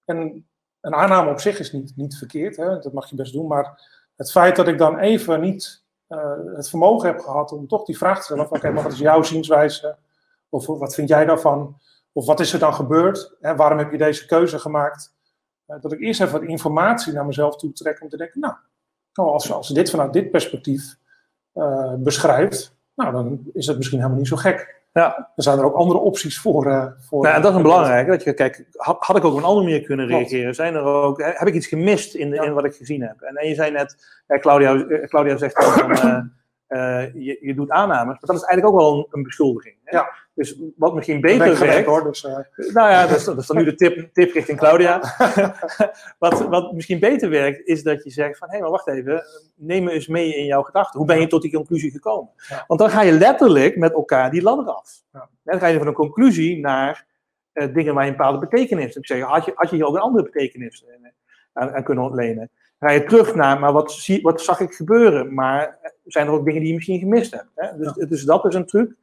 [0.05, 0.47] En
[0.81, 3.81] een aanname op zich is niet, niet verkeerd, hè, dat mag je best doen, maar
[4.15, 7.97] het feit dat ik dan even niet eh, het vermogen hebt gehad om toch die
[7.97, 9.97] vraag te stellen van oké, maar wat is jouw zienswijze?
[10.49, 11.77] Of wat vind jij daarvan?
[12.11, 13.35] Of wat is er dan gebeurd?
[13.39, 15.13] Hè, waarom heb je deze keuze gemaakt?
[15.71, 18.53] Eh, dat ik eerst even wat informatie naar mezelf toe trek om te denken, nou,
[19.13, 20.95] nou als, als dit vanuit dit perspectief
[21.53, 24.79] uh, beschrijft, nou, dan is het misschien helemaal niet zo gek.
[24.93, 25.31] Ja.
[25.35, 26.67] Er zijn er ook andere opties voor.
[26.67, 28.09] Uh, voor nou, dat is een belangrijke.
[28.11, 30.55] Dat je, kijk, had, had, ik ook op een andere manier kunnen reageren?
[30.55, 33.21] Zijn er ook, heb ik iets gemist in, in wat ik gezien heb?
[33.21, 35.91] En, en je zei net, Claudia, Claudia zegt van,
[36.69, 39.75] uh, je, je, doet aannames, maar dat is eigenlijk ook wel een, een beschuldiging.
[39.83, 39.97] Hè?
[39.97, 40.09] Ja.
[40.41, 41.87] Dus wat misschien beter werkt.
[41.87, 42.37] Hoor, dus, uh...
[42.73, 45.01] Nou ja, dat is, dat is, dan nu de tip, tip richting Claudia.
[46.19, 49.23] wat, wat misschien beter werkt, is dat je zegt: van hé, hey, maar wacht even,
[49.55, 50.99] neem me eens mee in jouw gedachten.
[50.99, 52.31] Hoe ben je tot die conclusie gekomen?
[52.47, 52.63] Ja.
[52.67, 55.03] Want dan ga je letterlijk met elkaar die ladder af.
[55.11, 55.29] Ja.
[55.43, 57.05] Dan ga je van een conclusie naar
[57.53, 59.07] uh, dingen waar je een bepaalde betekenis hebt.
[59.07, 60.85] Zeg, had je, had je hier ook een andere betekenis
[61.53, 62.49] aan, aan kunnen ontlenen?
[62.79, 65.33] ga je terug naar, maar wat, zie, wat zag ik gebeuren?
[65.33, 67.49] Maar zijn er ook dingen die je misschien gemist hebt?
[67.55, 67.77] Hè?
[67.77, 68.95] Dus, dus dat is een truc.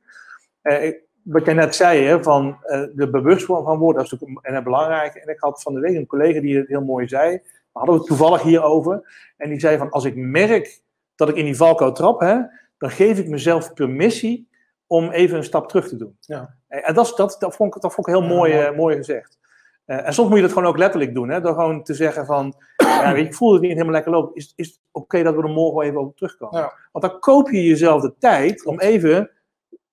[0.63, 4.65] Uh, wat jij net zei, hè, van uh, de bewustwording van woorden, dat is natuurlijk
[4.65, 5.21] belangrijke.
[5.21, 7.41] En ik had van de week een collega die het heel mooi zei.
[7.43, 9.03] We hadden het toevallig hierover.
[9.37, 10.81] En die zei van, als ik merk
[11.15, 12.37] dat ik in die valkuil trap, hè,
[12.79, 14.49] dan geef ik mezelf permissie
[14.87, 16.17] om even een stap terug te doen.
[16.21, 16.55] Ja.
[16.69, 18.77] En dat, dat, dat, vond ik, dat vond ik heel mooi, ja, mooi.
[18.77, 19.39] mooi gezegd.
[19.87, 21.29] Uh, en soms moet je dat gewoon ook letterlijk doen.
[21.29, 21.41] Hè?
[21.41, 24.35] Door gewoon te zeggen van, ja, weet je, ik voel het niet helemaal lekker lopen.
[24.35, 26.61] Is, is het oké dat we er morgen even over terugkomen?
[26.61, 26.73] Ja.
[26.93, 29.31] Want dan koop je jezelf de tijd om even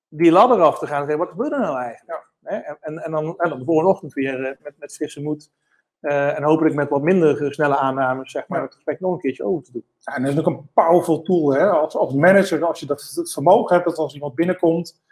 [0.09, 2.23] die ladder af te gaan en zeggen, wat gebeurt er nou eigenlijk?
[2.41, 2.49] Ja.
[2.49, 5.51] En, en, en, dan, en dan de volgende ochtend weer uh, met, met frisse moed.
[6.01, 9.45] Uh, en hopelijk met wat minder snelle aannames, zeg maar, het gesprek nog een keertje
[9.45, 9.85] over te doen.
[9.97, 11.69] Ja, en dat is ook een powerful tool, hè?
[11.69, 15.03] Als, als manager, als je dat het vermogen hebt, dat als iemand binnenkomt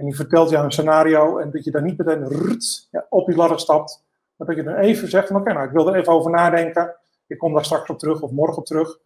[0.00, 2.58] en die vertelt jou een scenario en dat je dan niet meteen
[2.90, 4.04] ja, op die ladder stapt,
[4.36, 6.96] maar dat je dan even zegt van oké, nou ik wil er even over nadenken.
[7.26, 8.98] Ik kom daar straks op terug of morgen op terug.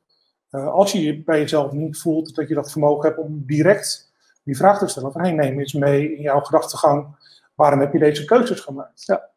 [0.50, 4.13] Uh, als je je bij jezelf niet voelt dat je dat vermogen hebt om direct
[4.44, 7.06] die vraag te stellen van hey, neem eens mee in jouw gedachtegang.
[7.54, 9.04] Waarom heb je deze keuzes gemaakt?
[9.04, 9.32] Ja.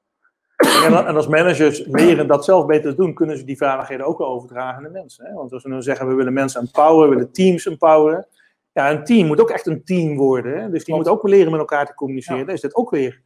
[0.58, 4.78] En, als managers leren dat zelf beter te doen, kunnen ze die vaardigheden ook overdragen
[4.78, 5.26] aan de mensen.
[5.26, 5.34] Hè?
[5.34, 8.28] Want als we nu zeggen, we willen mensen empoweren, we willen teams empoweren.
[8.72, 10.62] Ja, een team moet ook echt een team worden.
[10.62, 10.70] Hè?
[10.70, 12.39] Dus die moet ook leren met elkaar te communiceren.
[12.39, 12.45] Ja.
[12.45, 13.22] Daar is dit ook weer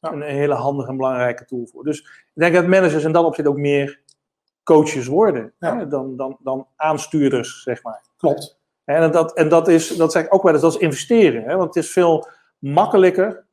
[0.00, 1.84] een hele handige en belangrijke tool voor.
[1.84, 4.02] Dus ik denk dat managers in dat opzicht ook meer
[4.62, 8.02] coaches worden hè, dan, dan, dan aanstuurders, zeg maar.
[8.16, 8.58] Klopt.
[8.84, 11.42] En dat, en dat is, dat zeg ik ook wel eens, dat is investeren.
[11.42, 12.28] Hè, want het is veel
[12.58, 13.44] makkelijker.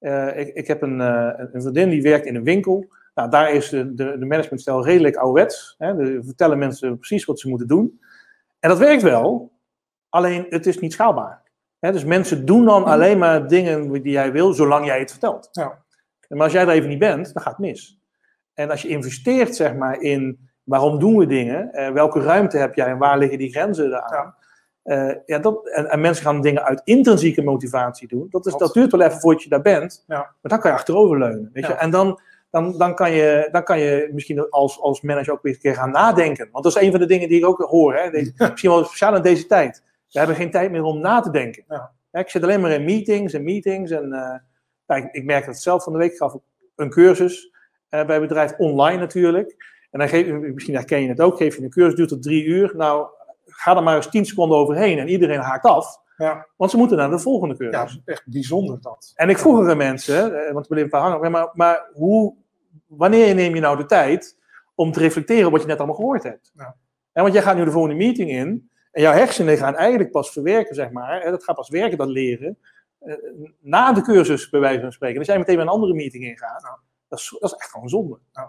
[0.00, 2.86] Uh, ik, ik heb een, uh, een vriendin die werkt in een winkel.
[3.14, 5.74] Nou, daar is de, de, de managementstijl redelijk ouderwets.
[5.78, 8.00] Hè, de, vertellen mensen precies wat ze moeten doen.
[8.60, 9.52] En dat werkt wel,
[10.08, 11.42] alleen het is niet schaalbaar.
[11.78, 15.48] Hè, dus mensen doen dan alleen maar dingen die jij wil, zolang jij het vertelt.
[15.52, 15.82] Ja.
[16.28, 17.98] Maar als jij er even niet bent, dan gaat het mis.
[18.54, 22.74] En als je investeert zeg maar, in waarom doen we dingen, uh, welke ruimte heb
[22.74, 24.24] jij en waar liggen die grenzen aan.
[24.26, 24.42] Ja.
[24.84, 28.26] Uh, ja, dat, en, en, mensen gaan dingen uit intrinsieke motivatie doen.
[28.30, 30.04] Dat, is, dat duurt wel even voordat je daar bent.
[30.06, 30.16] Ja.
[30.16, 31.50] Maar dan kan je achteroverleunen.
[31.52, 31.72] Weet je?
[31.72, 32.20] En dan,
[32.50, 35.74] dan, dan, kan je, dan kan je misschien als, als manager ook weer een keer
[35.74, 36.48] gaan nadenken.
[36.52, 37.94] Want dat is een van de dingen die ik ook hoor.
[37.94, 38.10] Hè?
[38.10, 39.82] Deze, misschien wel speciaal in deze tijd.
[40.10, 41.64] We hebben geen tijd meer om na te denken.
[42.12, 43.90] ik zit alleen maar in meetings en meetings.
[43.90, 44.34] En uh,
[44.86, 46.16] nou, ik, ik, merk dat zelf van de week.
[46.16, 46.36] gaf
[46.76, 47.52] een cursus
[47.90, 49.56] uh, bij bedrijf online natuurlijk.
[49.90, 52.44] En dan geef, misschien herken je het ook, geef je een cursus, duurt tot drie
[52.44, 52.72] uur.
[52.76, 53.06] Nou,
[53.56, 56.02] ga er maar eens tien seconden overheen en iedereen haakt af.
[56.16, 56.46] Ja.
[56.56, 57.92] Want ze moeten naar de volgende cursus.
[57.92, 59.12] Ja, echt bijzonder dat.
[59.14, 62.34] En ik vroeg er mensen, eh, want we bleven hangen, maar, maar hoe,
[62.86, 64.38] wanneer neem je nou de tijd
[64.74, 66.52] om te reflecteren op wat je net allemaal gehoord hebt?
[66.54, 66.76] Ja.
[67.12, 70.30] En want jij gaat nu de volgende meeting in en jouw hersenen gaan eigenlijk pas
[70.30, 71.30] verwerken, zeg maar.
[71.30, 72.58] Dat gaat pas werken, dat leren.
[72.98, 73.14] Eh,
[73.60, 75.18] na de cursus, bij wijze van spreken.
[75.18, 76.76] Als jij meteen bij een andere meeting ingaat, nou,
[77.08, 78.18] dat, is, dat is echt gewoon zonde.
[78.32, 78.48] Nou,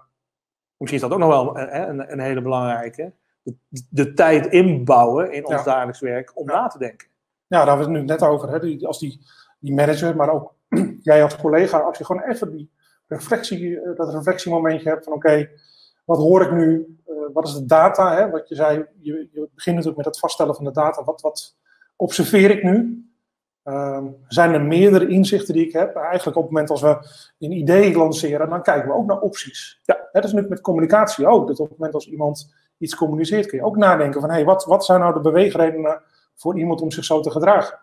[0.78, 3.14] misschien is dat ook nog wel eh, een, een hele belangrijke.
[3.46, 3.56] De,
[3.90, 7.08] de, tijd inbouwen in ons dagelijks werk om na te denken.
[7.48, 8.50] Ja, daar hebben we het nu net over.
[8.50, 8.88] Hè?
[8.88, 9.22] als die,
[9.60, 10.54] die manager, maar ook
[11.00, 12.72] jij als collega, als je gewoon even die
[13.08, 15.50] reflectie, eh, dat reflectiemomentje hebt van oké,
[16.06, 16.96] wat hoor ik nu?
[17.34, 18.16] wat is de data?
[18.16, 18.30] Hè?
[18.30, 21.04] Wat je zei, je, je begint natuurlijk met het vaststellen van de data.
[21.04, 21.58] Wat, wat
[21.96, 23.04] observeer ik nu?
[23.64, 25.96] Uh, zijn er meerdere inzichten die ik heb?
[25.96, 26.98] Eigenlijk op het moment als we
[27.40, 29.80] een idee lanceren, dan kijken we ook naar opties.
[29.84, 30.10] Ja.
[30.12, 31.48] Dat is nu met communicatie ook.
[31.48, 34.46] Dat op het moment als iemand iets communiceert, kun je ook nadenken van, hé, hey,
[34.46, 36.02] wat, wat zijn nou de beweegredenen
[36.36, 37.80] voor iemand om zich zo te gedragen?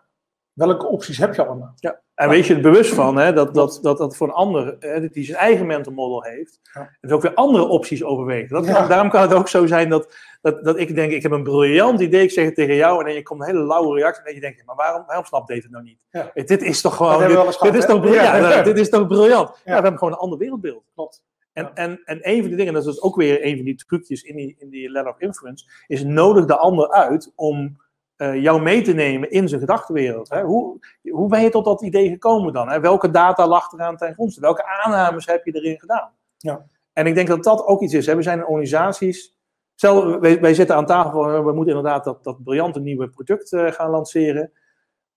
[0.53, 1.73] Welke opties heb je allemaal?
[1.75, 2.01] Ja.
[2.15, 5.07] En weet je er bewust van hè, dat, dat, dat dat voor een ander, hè,
[5.07, 6.97] die zijn eigen mental model heeft, ja.
[7.01, 8.49] dus ook weer andere opties overweegt.
[8.49, 11.43] Dat Daarom kan het ook zo zijn dat, dat, dat ik denk, ik heb een
[11.43, 14.19] briljant idee, ik zeg het tegen jou, en dan je komt een hele lauwe reactie,
[14.19, 16.05] en dan je denkt, maar waarom, waarom snapt David nou niet?
[16.09, 16.31] Ja.
[16.33, 18.65] Dit is toch gewoon, dit, dit, is toch briljant?
[18.65, 19.49] dit is toch briljant?
[19.49, 19.61] Ja.
[19.63, 20.83] we hebben gewoon een ander wereldbeeld.
[20.95, 21.23] Klopt.
[21.53, 24.21] En, en, en een van die dingen, dat is ook weer een van die trucjes
[24.21, 27.77] in die, in die letter of influence, is nodig de ander uit om
[28.17, 30.29] uh, jou mee te nemen in zijn gedachtenwereld.
[30.29, 30.43] Hè?
[30.43, 30.79] Hoe,
[31.09, 32.69] hoe ben je tot dat idee gekomen dan?
[32.69, 32.79] Hè?
[32.79, 34.41] Welke data lag eraan ten grondste?
[34.41, 36.11] Welke aannames heb je erin gedaan?
[36.37, 36.65] Ja.
[36.93, 38.05] En ik denk dat dat ook iets is.
[38.05, 38.15] Hè?
[38.15, 39.37] We zijn organisaties.
[39.75, 43.71] Stel, wij, wij, zitten aan tafel, we moeten inderdaad dat, dat briljante nieuwe product uh,
[43.71, 44.51] gaan lanceren.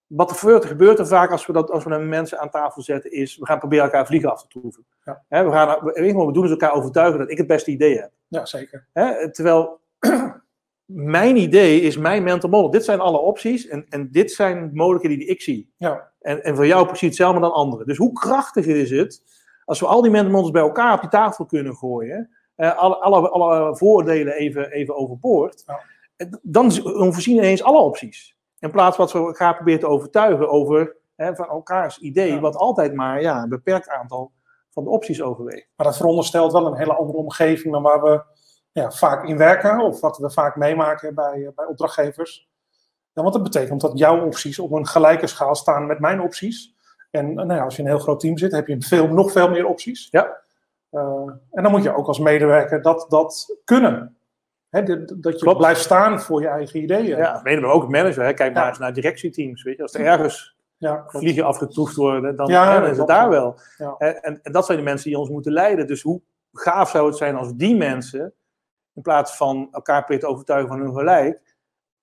[0.06, 3.36] Wat er gebeurt, er vaak als we, dat, als we mensen aan tafel zetten, is
[3.36, 4.86] we gaan proberen elkaar vliegen af te troeven.
[5.04, 5.44] Ja.
[5.44, 8.10] we, gaan, we doen is elkaar overtuigen dat ik het beste idee heb.
[8.28, 8.86] Ja, zeker.
[9.32, 9.80] terwijl
[10.84, 12.70] mijn idee is mijn mental model.
[12.70, 15.72] Dit zijn alle opties en, en dit zijn mogelijkheden die ik zie.
[15.76, 16.12] Ja.
[16.20, 17.86] En, en voor jou precies hetzelfde dan anderen.
[17.86, 19.22] Dus hoe krachtiger is het
[19.66, 22.96] als we al die mental models bij elkaar op die tafel kunnen gooien, eh, alle,
[22.96, 25.80] alle, alle voordelen even, even overboord, ja.
[26.42, 28.35] dan, dan voorzien we ineens alle opties.
[28.66, 32.40] In plaats van wat we gaan proberen te overtuigen over hè, van elkaars idee, Ja.
[32.40, 34.32] wat altijd maar ja, een beperkt aantal
[34.70, 35.68] van de opties overweegt.
[35.76, 38.22] Maar dat veronderstelt wel een hele andere omgeving dan waar we
[38.72, 42.48] ja, vaak in werken, of wat we vaak meemaken bij, eh, bij opdrachtgevers.
[43.12, 46.74] Ja, want dat betekent dat jouw opties op een gelijke schaal staan met mijn opties.
[47.10, 49.32] En nou ja, als je in een heel groot team zit, heb je veel, nog
[49.32, 50.08] veel meer opties.
[50.10, 50.36] Ja.
[50.90, 54.15] Uh, en dan moet je ook als medewerker dat, dat kunnen.
[54.76, 55.58] Hè, dat, dat je Klopt.
[55.58, 57.16] blijft staan voor je eigen ideeën.
[57.16, 58.24] Ja, mede maar ook manager.
[58.24, 58.32] Hè.
[58.32, 59.62] Kijk maar eens naar directieteams.
[59.62, 59.82] Weet je.
[59.82, 63.20] Als er ergens Ja, vliegen afgetroefd worden, dan, Ja, hè, dan dat is het klopt.
[63.20, 63.58] daar wel.
[63.76, 63.94] Ja.
[63.98, 65.86] En, en, dat zijn de mensen die ons moeten leiden.
[65.86, 66.20] Dus hoe
[66.52, 68.32] gaaf zou het zijn als die mensen,
[68.94, 71.45] in plaats van elkaar proberen te overtuigen van hun gelijk,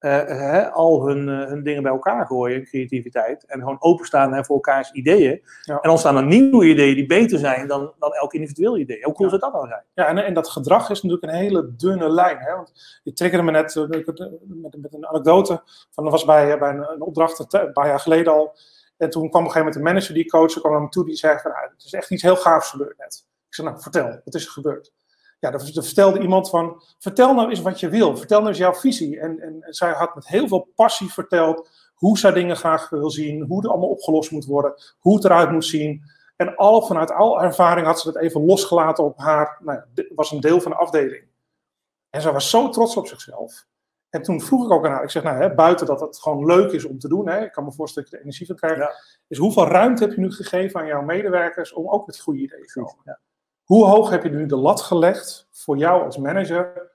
[0.10, 4.56] hè, al hun, eh, hun dingen bij elkaar gooien, creativiteit, en gewoon openstaan hè, voor
[4.56, 5.42] elkaars ideeën.
[5.62, 5.80] Ja.
[5.80, 9.04] En ontstaan er nieuwe ideeën die beter zijn dan, dan elk individueel idee.
[9.04, 9.84] Hoe cool zou dat dan zijn?
[9.94, 12.38] Ja, en, en dat gedrag is natuurlijk een hele dunne lijn.
[12.38, 12.56] Hè?
[12.56, 15.62] Want je triggerde me net eh, met, met een anekdote.
[15.92, 18.56] Van, dat was bij, bij een, een opdracht een, paar jaar geleden al.
[18.98, 21.06] En toen kwam op een gegeven moment de manager die coach kwam naar me toe.
[21.06, 23.26] Die zei van, nou, het is echt iets heel gaafs gebeurd net.
[23.48, 24.92] Ik zei, nou, vertel, wat is er gebeurd?
[25.44, 28.18] Ja, er, er vertelde iemand van, vertel nou eens wat je wil.
[28.18, 29.20] Vertel nou eens jouw visie.
[29.20, 33.10] En, en, en zij had met heel veel passie verteld hoe zij dingen graag wil
[33.10, 33.46] zien.
[33.46, 34.74] Hoe het allemaal opgelost moet worden.
[35.00, 36.02] Hoe het eruit moet zien.
[36.36, 40.32] En al, vanuit al ervaring had ze dat even losgelaten op haar, nou ja, was
[40.32, 41.24] een deel van de afdeling.
[42.10, 43.66] En zij was zo trots op zichzelf.
[44.10, 46.46] En toen vroeg ik ook aan haar, ik zeg, nou, hè, buiten dat het gewoon
[46.46, 48.56] leuk is om te doen, hè, ik kan me voorstellen dat je er energie van
[48.56, 48.92] krijgt, Ja.
[49.28, 52.66] is hoeveel ruimte heb je nu gegeven aan jouw medewerkers om ook met goede ideeën
[52.66, 53.02] te komen?
[53.06, 53.20] Ja.
[53.64, 56.92] Hoe hoog heb je nu de lat gelegd voor jou als manager,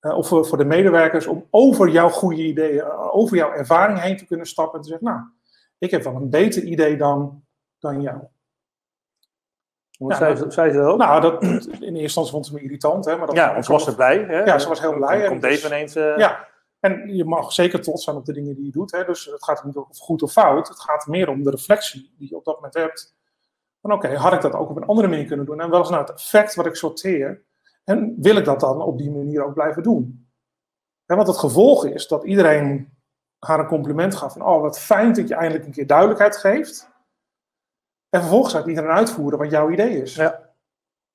[0.00, 4.00] eh, of voor, voor de medewerkers, om over jouw goede ideeën, eh, over jouw ervaring
[4.00, 5.20] heen te kunnen stappen en te zeggen, nou,
[5.78, 7.44] ik heb wel een beter idee dan,
[7.78, 8.18] dan jou.
[9.98, 10.98] Wat Ja, zei, zei ze dat ook?
[10.98, 13.04] Nou, dat, in eerste instantie vond ze me irritant.
[13.04, 14.18] Hè, maar dat ja, ze was er blij.
[14.18, 14.42] Hè?
[14.42, 15.12] Ja, ze was heel blij.
[15.14, 15.94] Dan En komt dus- Dave ineens...
[15.94, 16.48] eh, Ja,
[16.80, 18.92] en je mag zeker trots zijn op de dingen die je doet.
[18.92, 19.04] Hè?
[19.04, 20.68] Dus het gaat niet om goed of fout.
[20.68, 23.13] Het gaat meer om de reflectie die je op dat moment hebt.
[23.84, 25.60] Van oké, had ik dat ook op een andere manier kunnen doen?
[25.60, 27.42] En wel eens nou het effect wat ik sorteer.
[27.84, 30.28] En wil ik dat dan op die manier ook blijven doen?
[31.06, 32.92] Hè, want het gevolg is dat iedereen
[33.38, 34.32] haar een compliment gaf.
[34.32, 36.90] Van, oh, wat fijn dat je eindelijk een keer duidelijkheid geeft.
[38.08, 40.14] En vervolgens gaat iedereen uitvoeren wat jouw idee is.
[40.14, 40.52] Ja.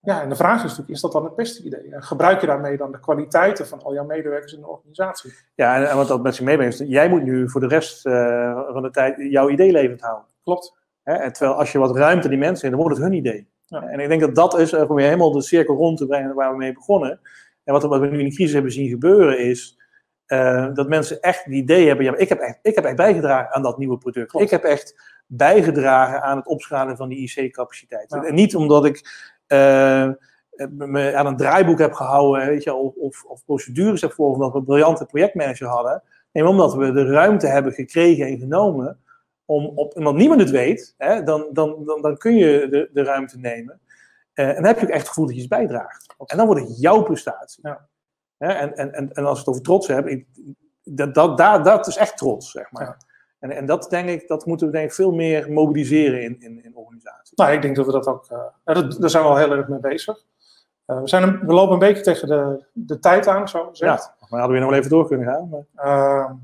[0.02, 1.94] Ja, en de vraag is natuurlijk, is dat dan het beste idee?
[1.94, 5.34] En gebruik je daarmee dan de kwaliteiten van al jouw medewerkers in de organisatie?
[5.56, 8.72] Ja, en, en wat dat met zich meebrengt, jij moet nu voor de rest eh,
[8.72, 10.26] van de tijd jouw idee levend houden.
[10.44, 10.79] Klopt.
[11.10, 11.32] Hè?
[11.32, 13.48] Terwijl als je wat ruimte die mensen geeft, dan wordt het hun idee.
[13.66, 13.82] Ja.
[13.82, 16.36] En ik denk dat dat is, eh, om weer helemaal de cirkel rond te brengen
[16.36, 17.20] waar we mee begonnen.
[17.64, 19.80] En wat, wat we nu in de crisis hebben zien gebeuren is,
[20.26, 22.96] eh, dat mensen echt het idee hebben, ja, maar ik heb echt, ik heb echt
[22.96, 24.30] bijgedragen aan dat nieuwe product.
[24.30, 24.46] Klopt.
[24.46, 28.12] Ik heb echt bijgedragen aan het opschalen van die IC-capaciteit.
[28.12, 28.24] Ja.
[28.24, 29.02] En niet omdat ik
[29.48, 30.10] eh,
[30.68, 34.52] me aan een draaiboek heb gehouden, weet je, of, of, of procedures heb of omdat
[34.52, 36.04] we een briljante projectmanager hadden.
[36.32, 39.00] Nee, maar omdat we de ruimte hebben gekregen en genomen
[39.50, 43.04] om op, omdat niemand het weet, hè, dan, dan, dan, dan kun je de, de
[43.04, 43.80] ruimte nemen.
[44.34, 46.16] Eh, en dan heb je ook echt het gevoel dat je iets bijdraagt.
[46.26, 47.68] En dan wordt het jouw prestatie.
[47.68, 47.88] Ja.
[48.38, 50.28] En, en, en, en als we het over trots hebben, ik,
[50.84, 52.84] dat, dat, dat, dat is echt trots, zeg maar.
[52.86, 52.98] Ja.
[53.40, 56.64] En, en dat denk ik, dat moeten we denk ik veel meer mobiliseren in, in,
[56.64, 57.38] in organisaties.
[57.38, 58.26] Nou, ik denk dat we dat ook.
[58.66, 60.26] ja, dat, daar zijn we al heel erg mee bezig.
[60.86, 64.04] Eh, we, zijn een- we lopen een beetje tegen de, de tijd aan, zo gezegd.
[64.20, 65.66] Ja, maar hadden we nog wel even door kunnen gaan.
[65.76, 66.38] Maar...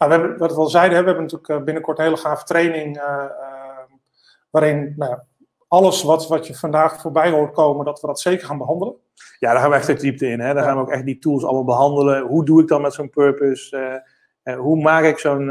[0.00, 2.16] Nou, we hebben, wat we al zeiden, hè, we hebben natuurlijk eh, binnenkort een hele
[2.16, 2.96] gave training.
[2.98, 3.28] eh, eh,
[4.50, 5.24] waarin nou, ja,
[5.68, 8.94] alles wat, wat je vandaag voorbij hoort komen, dat we dat zeker gaan behandelen.
[9.38, 10.40] Ja, daar gaan we echt de diepte in.
[10.40, 10.46] Hè?
[10.54, 10.62] Daar Ja.
[10.68, 12.26] gaan we ook echt die tools allemaal behandelen.
[12.26, 14.02] Hoe doe ik dan met zo'n purpose?
[14.58, 15.48] Hoe maak ik zo'n,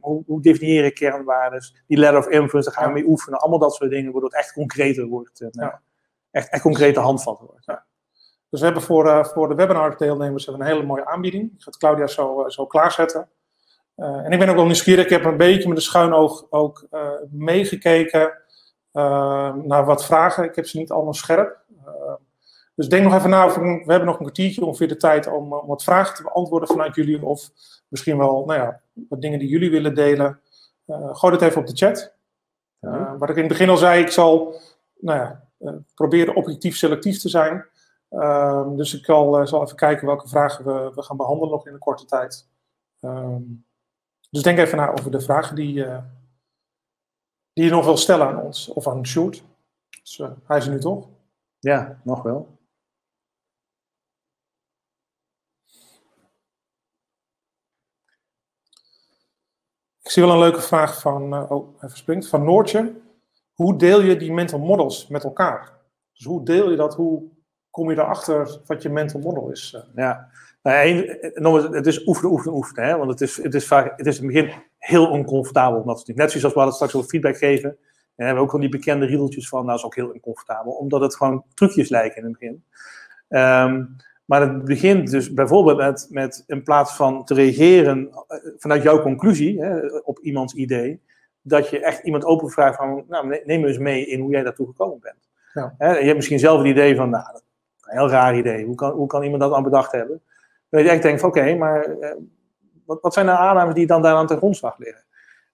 [0.00, 1.82] hoe, hoe definieer ik kernwaardes?
[1.86, 3.38] Die ladder of influence, daar gaan we mee oefenen.
[3.38, 5.40] Allemaal dat soort dingen, waardoor het echt concreter wordt.
[5.40, 5.80] En, Ja.
[6.30, 7.66] echt, echt concrete handvatten wordt.
[8.52, 11.50] Dus we hebben voor, eh, voor de webinar-deelnemers een hele mooie aanbieding.
[11.50, 13.28] Die gaat Claudia zo, eh, zo klaarzetten.
[13.94, 15.04] Eh, en ik ben ook wel nieuwsgierig.
[15.04, 16.86] Ik heb een beetje met een schuin oog ook
[17.30, 18.32] meegekeken
[19.62, 20.44] naar wat vragen.
[20.44, 21.60] Ik heb ze niet allemaal scherp.
[22.74, 23.44] Dus denk nog even na.
[23.44, 26.68] Of, we hebben nog een kwartiertje ongeveer de tijd om, om wat vragen te beantwoorden
[26.68, 27.24] vanuit jullie.
[27.24, 27.50] Of
[27.88, 30.40] misschien wel nou ja, wat dingen die jullie willen delen.
[30.86, 32.14] Gooi het even op de chat.
[32.80, 34.60] Uh, wat ik in het begin al zei, ik zal
[35.00, 37.66] nou ja, uh, proberen objectief selectief te zijn.
[38.12, 41.72] Ehm, dus ik zal, zal, even kijken welke vragen we, we gaan behandelen nog in
[41.72, 42.48] een korte tijd.
[43.00, 43.66] Um,
[44.30, 45.74] dus denk even na over de vragen die,
[47.52, 49.44] die je nog wil stellen aan ons of aan Sjoerd.
[50.02, 51.08] Dus, hij is er nu toch?
[51.58, 52.60] Ja, nog wel.
[60.02, 63.00] Ik zie wel een leuke vraag van, uh, oh, even springt, van Noortje.
[63.52, 65.80] Hoe deel je die mental models met elkaar?
[66.12, 66.94] Dus hoe deel je dat?
[66.94, 67.30] Hoe
[67.72, 69.74] kom je erachter wat je mental model is?
[69.76, 69.82] Uh?
[69.94, 70.28] Ja,
[71.34, 72.84] nou, het is oefenen, oefenen, oefenen.
[72.84, 72.96] Hè?
[72.96, 75.84] Want het is, het, is vaak, het is in het begin heel oncomfortabel.
[76.04, 77.70] Net zoals we hadden straks over feedback geven.
[77.70, 77.78] En
[78.16, 80.72] we hebben ook van die bekende riedeltjes van, nou, dat is ook heel oncomfortabel.
[80.72, 82.64] Omdat het gewoon trucjes lijken in het begin.
[83.28, 88.82] Um, maar het begint dus bijvoorbeeld met, met in plaats van te reageren eh, vanuit
[88.82, 91.00] jouw conclusie hè, op iemands idee,
[91.42, 94.66] dat je echt iemand openvraagt van, nou, neem me eens mee in hoe jij daartoe
[94.66, 95.28] gekomen bent.
[95.52, 95.74] Ja.
[95.78, 97.42] Hè, je hebt misschien zelf het idee van, nou, dat
[97.90, 98.64] heel raar idee.
[98.64, 100.22] Hoe kan, hoe kan iemand dat aan bedacht hebben?
[100.68, 102.16] Dat je echt denkt van, oké, maar eh,
[102.86, 105.04] wat, wat zijn de aannames die dan daar aan ten grondslag liggen?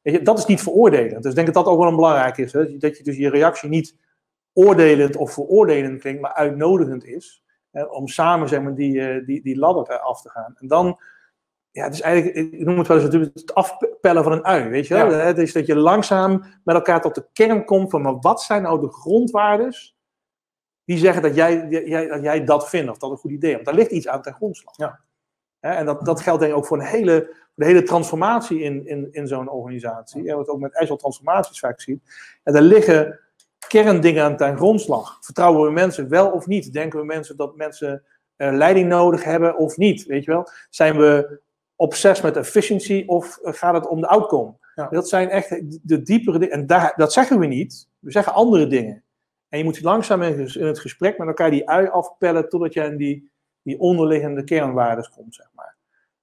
[0.03, 1.23] Weet je, dat is niet veroordelend.
[1.23, 2.53] Dus ik denk dat dat ook wel een belangrijk is.
[2.53, 2.77] Hè?
[2.77, 3.97] Dat je dus je reactie niet
[4.53, 9.59] oordelend of veroordelend klinkt, maar uitnodigend is om samen zeg maar, die, eh, die, die
[9.59, 10.55] ladder af te gaan.
[10.59, 10.99] En dan,
[11.71, 14.69] ja, het is eigenlijk, ik noem het wel eens natuurlijk het afpellen van een ui,
[14.69, 15.11] weet je wel?
[15.11, 18.63] Het is dat je langzaam met elkaar tot de kern komt van, maar wat zijn
[18.63, 19.98] nou de grondwaardes
[20.89, 23.55] die zeggen dat jij, jij, dat jij dat vindt, of dat een goed idee is.
[23.55, 24.77] Want daar ligt iets aan ten grondslag.
[24.77, 25.01] Ja.
[25.61, 29.09] En dat, dat geldt denk ik ook voor een hele, de hele transformatie in, in,
[29.11, 30.29] in zo'n organisatie.
[30.29, 32.03] En wat ook met Agile transformaties vaak ziet.
[32.43, 33.21] En daar liggen
[33.69, 35.19] kerndingen aan ten grondslag.
[35.21, 36.73] Vertrouwen we mensen wel of niet?
[36.73, 38.03] Denken we mensen dat mensen
[38.37, 40.07] uh, leiding nodig hebben of niet?
[40.07, 40.49] Weet je wel?
[40.71, 41.41] Zijn we
[41.77, 44.55] obsessief met efficiency of gaat het om de outcome?
[44.91, 45.49] Dat zijn echt
[45.83, 46.55] de diepere dingen.
[46.55, 47.89] En daar, dat zeggen we niet.
[47.99, 49.03] We zeggen andere dingen.
[49.49, 52.97] En je moet langzaam in het gesprek met elkaar die ui afpellen totdat je in
[52.97, 53.31] die,
[53.63, 55.77] die onderliggende kernwaarden komt, zeg maar.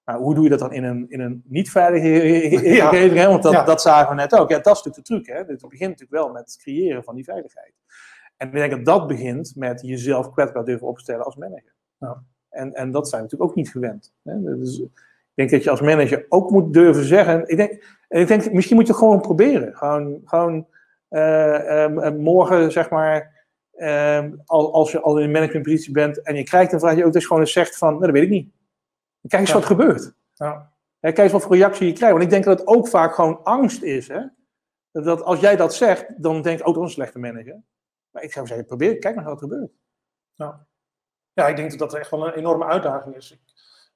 [0.04, 3.26] Maar hoe doe je dat dan in een, in een niet veilige omgeving?
[3.26, 4.50] Want dat, dat zagen we net ook.
[4.50, 5.26] Ja, dat is natuurlijk de truc.
[5.26, 5.54] Hè?
[5.54, 7.74] Het begint natuurlijk wel met het creëren van die veiligheid.
[8.38, 11.74] En ik denk dat dat begint met jezelf kwetsbaar durven opstellen als manager.
[12.50, 14.14] En, en dat zijn we natuurlijk ook niet gewend.
[14.24, 14.58] Hè?
[14.58, 14.90] Dus ik
[15.34, 17.48] denk dat je als manager ook moet durven zeggen.
[17.48, 19.76] Ik denk, ik denk misschien moet je gewoon proberen.
[19.76, 20.68] Gewoon, gewoon
[21.10, 23.34] uh, morgen, zeg maar.
[23.76, 27.14] Uh, als je al in een managementpositie bent en je krijgt een vraag, je ook
[27.14, 28.54] dus gewoon eens zegt van, nou, dat weet ik niet.
[29.28, 30.14] Kijk eens wat gebeurt.
[30.34, 30.72] Ja.
[31.00, 32.14] kijk eens wat voor reactie je krijgt.
[32.14, 34.08] Want ik denk dat het ook vaak gewoon angst is.
[34.08, 34.22] Hè?
[34.92, 37.62] Dat als jij dat zegt, dan denk ik, oh, dat is een slechte manager.
[38.10, 39.72] Maar ik zou zeggen, probeer, kijk maar wat er gebeurt.
[40.34, 40.68] Ja.
[41.34, 43.32] ja, ik denk dat dat echt wel een enorme uitdaging is.
[43.32, 43.40] Ik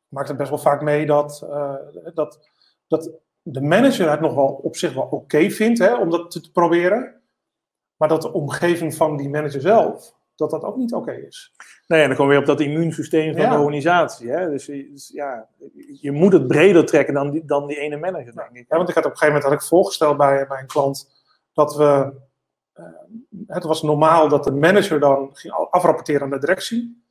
[0.07, 1.76] maak het best wel vaak mee dat, uh,
[2.14, 2.49] dat,
[2.88, 3.12] dat
[3.42, 7.22] de manager het nog wel op zich wel oké vindt hè, om dat te proberen.
[7.98, 11.54] Maar dat de omgeving van die manager zelf dat dat ook niet oké is.
[11.88, 14.30] Nee, en dan komen we weer op dat immuunsysteem van de organisatie.
[14.30, 14.50] Hè?
[14.50, 15.48] Dus, dus, ja,
[16.02, 18.66] je moet het breder trekken dan die, dan die ene manager, denk ik.
[18.70, 21.10] Ja, want ik had op een gegeven moment had ik voorgesteld bij, bij een klant
[21.54, 22.14] dat we.
[22.76, 22.86] Uh,
[23.48, 27.04] het was normaal dat de manager dan ging afrapporteren aan de directie.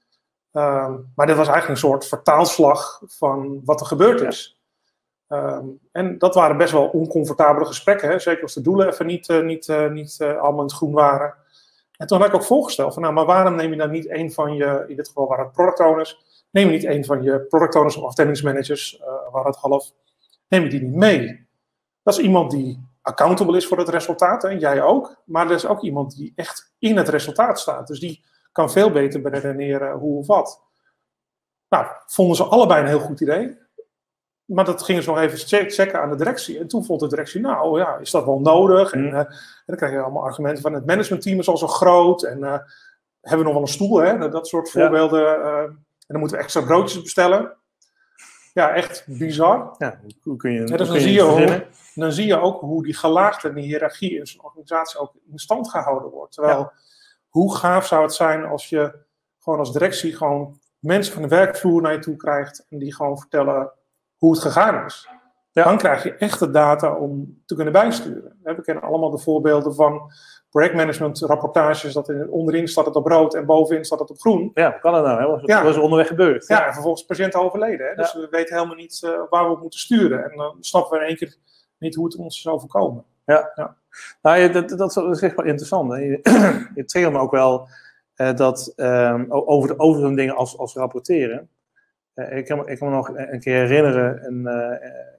[0.52, 4.57] Uh, maar dit was eigenlijk een soort vertaalslag van wat er gebeurd is.
[5.28, 5.58] Uh,
[5.92, 8.18] en dat waren best wel oncomfortabele gesprekken, hè?
[8.18, 11.34] zeker als de doelen even niet, uh, niet, uh, niet allemaal in het groen waren.
[11.96, 14.32] En toen heb ik ook voorgesteld van, nou, maar waarom neem je dan niet een
[14.32, 17.40] van je, in dit geval waren het product owners, neem je niet een van je
[17.40, 19.02] product owners of afdelingsmanagers,
[19.32, 19.92] waar het half,
[20.48, 21.46] neem je die niet mee.
[22.02, 25.66] Dat is iemand die accountable is voor het resultaat, en jij ook, maar er is
[25.66, 27.86] ook iemand die echt in het resultaat staat.
[27.86, 30.62] Dus die kan veel beter beredeneren hoe of wat.
[31.68, 33.58] Nou, vonden ze allebei een heel goed idee.
[34.48, 35.38] Maar dat gingen ze nog even
[35.70, 36.58] checken aan de directie.
[36.58, 38.92] En toen vond de directie, nou ja, is dat wel nodig?
[38.92, 39.28] En, uh, en
[39.66, 42.22] dan krijg je allemaal argumenten van het managementteam is al zo groot.
[42.22, 42.58] En uh,
[43.20, 44.28] hebben we nog wel een stoel, hè?
[44.28, 45.22] Dat soort voorbeelden.
[45.22, 47.56] Uh, en dan moeten we extra broodjes bestellen.
[48.52, 49.74] Ja, echt bizar.
[49.78, 52.96] Ja, hoe kun je, dus dan, zie je hoe, dan zie je ook hoe die
[52.96, 56.32] gelaagde hiërarchie in zo'n organisatie ook in stand gehouden wordt.
[56.32, 56.72] Terwijl,
[57.28, 58.94] hoe gaaf zou het zijn als je
[59.38, 62.66] gewoon als directie gewoon mensen van de werkvloer naar je toe krijgt.
[62.68, 63.72] En die gewoon vertellen
[64.18, 65.08] hoe het gegaan is.
[65.52, 68.36] Dan krijg je echte data om te kunnen bijsturen.
[68.42, 70.12] We kennen allemaal de voorbeelden van
[70.50, 74.50] projectmanagement rapportages, dat in, onderin staat het op rood en bovenin staat het op groen.
[74.54, 75.40] Ja, kan het nou?
[75.40, 75.52] Hè?
[75.52, 75.64] Ja.
[75.64, 76.46] was er onderweg gebeurd.
[76.46, 77.86] Ja, en vervolgens patiënten overleden.
[77.86, 77.94] Hè?
[77.94, 80.30] Dus we weten helemaal niet uh, waar we op moeten sturen.
[80.30, 81.36] En dan snappen we in één keer
[81.78, 83.04] niet hoe het ons is overkomen.
[83.24, 83.76] Ja, ja.
[84.22, 85.92] Nou, dat, dat, dat is echt wel interessant.
[85.92, 85.98] Hè?
[85.98, 86.20] Je,
[86.74, 87.68] je triggert me ook wel
[88.34, 91.48] dat ehm, over, de, over zo'n dingen als, als rapporteren.
[92.30, 94.46] Ik, kan, ik kan me nog een keer herinneren, een,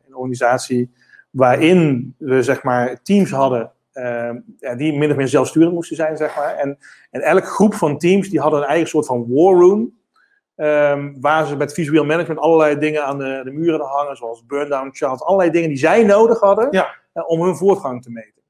[0.07, 0.91] een organisatie
[1.29, 6.17] waarin we zeg maar teams hadden Ehm, ja, die min of meer zelfsturend moesten zijn,
[6.17, 6.55] zeg maar.
[6.55, 6.77] En,
[7.11, 9.97] en elke groep van teams die hadden een eigen soort van war room.
[10.55, 14.89] Um, waar ze met visueel management allerlei dingen aan de, de muren hangen, zoals burn-down
[14.91, 16.95] charts, allerlei dingen die zij nodig hadden ja.
[17.13, 18.41] uh, om hun voortgang te meten.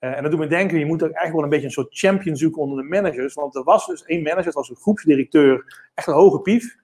[0.00, 1.98] Uh, en dat doet me denken, je moet ook eigenlijk wel een beetje een soort
[1.98, 3.34] champion zoeken onder de managers.
[3.34, 6.76] Want er was dus één manager, het was een groepsdirecteur, echt een hoge pief,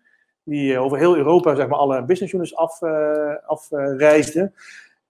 [0.47, 2.57] die uh, over heel Europa zeg maar, alle business units
[3.47, 4.53] afreisde.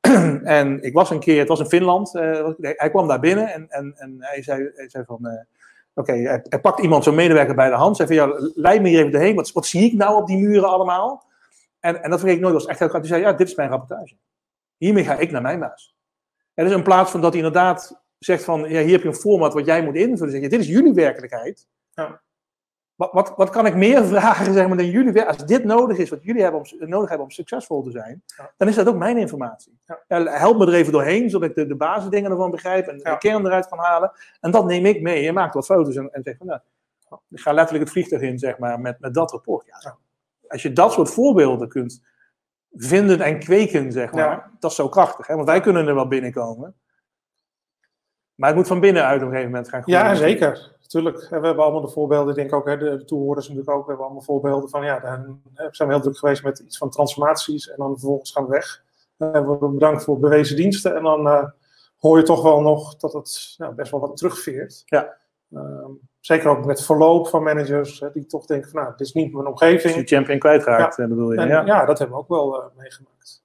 [0.01, 0.12] Af,
[0.59, 3.66] en ik was een keer, het was in Finland, uh, hij kwam daar binnen en,
[3.68, 5.47] en, en hij, zei, hij zei van,
[5.95, 8.99] oké, okay, pakt iemand, zo'n medewerker bij de hand, zei van, ja, leid me hier
[8.99, 11.24] even doorheen, wat, wat zie ik nou op die muren allemaal?
[11.80, 13.11] En, en dat vergeet ik nooit, dat was echt heel grappig.
[13.11, 14.16] Hij zei, ja, dit is mijn rapportage.
[14.76, 15.97] Hiermee ga ik naar mijn baas.
[16.55, 19.14] En dus in plaats van dat hij inderdaad zegt van, ja, hier heb je een
[19.14, 21.66] format wat jij moet invullen, zeg je, dit is jullie werkelijkheid.
[21.95, 22.20] Ja.
[22.97, 25.22] Wat, wat, wat kan ik meer vragen zeg maar, dan jullie?
[25.22, 28.53] Als dit nodig is, wat jullie hebben om, nodig hebben om succesvol te zijn, ja.
[28.57, 29.78] dan is dat ook mijn informatie.
[29.84, 30.03] Ja.
[30.09, 33.16] Ja, help me er even doorheen, zodat ik de, de basisdingen ervan begrijp en de
[33.18, 34.12] kern eruit kan halen.
[34.40, 35.22] En dat neem ik mee.
[35.22, 36.61] Je maakt wat foto's en, en zegt van, nou,
[37.30, 39.97] ik ga letterlijk het vliegtuig in, zeg maar, met, met dat rapport.
[40.49, 42.03] Als je dat soort voorbeelden kunt
[42.72, 45.26] vinden en kweken, zeg maar, dat is zo krachtig.
[45.26, 45.34] Hè?
[45.34, 46.74] Want wij kunnen er wel binnenkomen.
[48.34, 50.75] Maar het moet van binnenuit op een gegeven moment gaan Ja, zeker.
[50.93, 51.28] Natuurlijk.
[51.28, 53.82] We hebben allemaal de voorbeelden, denk ik ook, hè, de toehoorders natuurlijk ook.
[53.82, 56.91] We hebben allemaal voorbeelden van, ja, dan zijn we heel druk geweest met iets van
[56.91, 57.70] transformaties.
[57.70, 58.82] En dan vervolgens gaan we weg.
[59.16, 60.97] Dan hebben we bedankt voor bewezen diensten.
[60.97, 61.45] En dan uh,
[61.99, 64.82] hoor je toch wel nog dat het ja, best wel wat terugveert.
[64.84, 65.16] Ja.
[65.51, 69.12] Um, zeker ook met verloop van managers, hè, die toch denken van, nou, dit is
[69.12, 69.95] niet mijn omgeving.
[69.95, 71.07] Als je champion kwijtraakt, ja.
[71.07, 71.39] bedoel je.
[71.39, 71.64] En, ja.
[71.64, 71.84] ja.
[71.84, 73.45] dat hebben we ook wel uh, meegemaakt.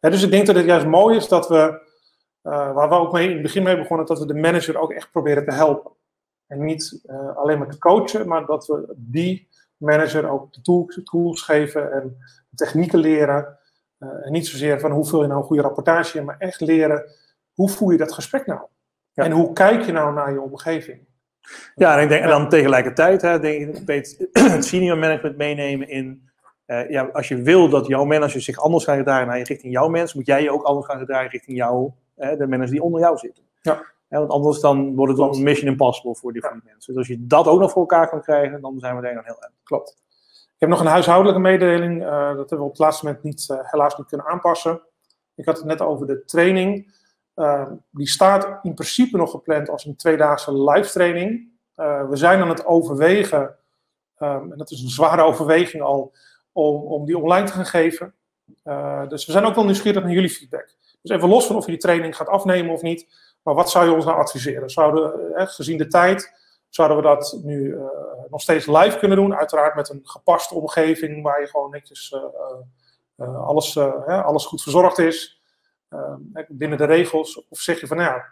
[0.00, 1.90] Dus ik denk dat het juist mooi is dat we
[2.42, 4.92] uh, waar we ook mee in het begin mee begonnen, dat we de manager ook
[4.92, 5.90] echt proberen te helpen.
[6.52, 11.00] En niet uh, alleen maar te coachen, maar dat we die manager ook de tools,
[11.04, 12.16] tools geven en
[12.54, 13.58] technieken leren.
[13.98, 16.60] Uh, en niet zozeer van hoe vul je nou een goede rapportage in, maar echt
[16.60, 17.04] leren
[17.54, 18.60] hoe voer je dat gesprek nou?
[19.12, 19.24] Ja.
[19.24, 21.00] En hoe kijk je nou naar je omgeving?
[21.74, 26.30] Ja, en ik denk en dan tegelijkertijd, hè, denk ik, het senior management meenemen in.
[26.66, 29.72] Uh, ja, als je wil dat jouw manager zich anders gaat gedragen naar je richting
[29.72, 32.82] jouw mensen, moet jij je ook anders gaan gedragen richting jouw hè, de managers die
[32.82, 33.44] onder jou zitten.
[33.60, 33.82] Ja.
[34.12, 36.60] Ja, want anders dan wordt het wel een mission impossible voor die, ja.
[36.64, 36.92] mensen.
[36.92, 39.24] Dus als je dat ook nog voor elkaar kan krijgen, dan zijn we denk ik
[39.24, 39.52] heel erg.
[39.62, 39.96] Klopt.
[40.30, 42.02] Ik heb nog een huishoudelijke mededeling.
[42.02, 44.80] Uh, dat hebben we op het laatste moment niet, uh, helaas niet kunnen aanpassen.
[45.34, 46.94] Ik had het net over de training.
[47.36, 51.48] Uh, die staat in principe nog gepland als een tweedaagse live training.
[52.08, 53.56] we zijn aan het overwegen,
[54.18, 56.12] um, en dat is een zware overweging al,
[56.52, 58.14] om, om die online te gaan geven.
[59.08, 60.74] dus we zijn ook wel nieuwsgierig naar jullie feedback.
[61.02, 63.06] Dus even los van of je die training gaat afnemen of niet.
[63.42, 64.70] Maar wat zou je ons nou adviseren?
[64.70, 66.32] Zouden, eh, gezien de tijd,
[66.68, 67.84] zouden we dat nu uh,
[68.30, 69.34] nog steeds live kunnen doen?
[69.34, 72.22] Uiteraard met een gepaste omgeving waar je gewoon netjes uh,
[73.16, 75.42] uh, alles, alles goed verzorgd is.
[76.48, 77.48] binnen de regels.
[77.48, 78.24] Of zeg je van, nou ja,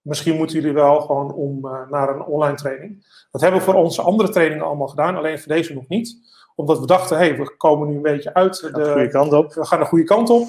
[0.00, 3.06] misschien moeten jullie wel gewoon om naar een online training.
[3.30, 6.16] Dat hebben we voor onze andere trainingen allemaal gedaan, alleen voor deze nog niet.
[6.54, 8.60] Omdat we dachten, hé, hey, we komen nu een beetje uit.
[8.60, 9.52] De, de goede kant op.
[9.54, 10.48] We gaan de goede kant op.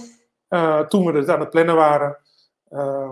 [0.89, 2.17] Toen we het aan het plannen waren.
[2.71, 3.11] Uh,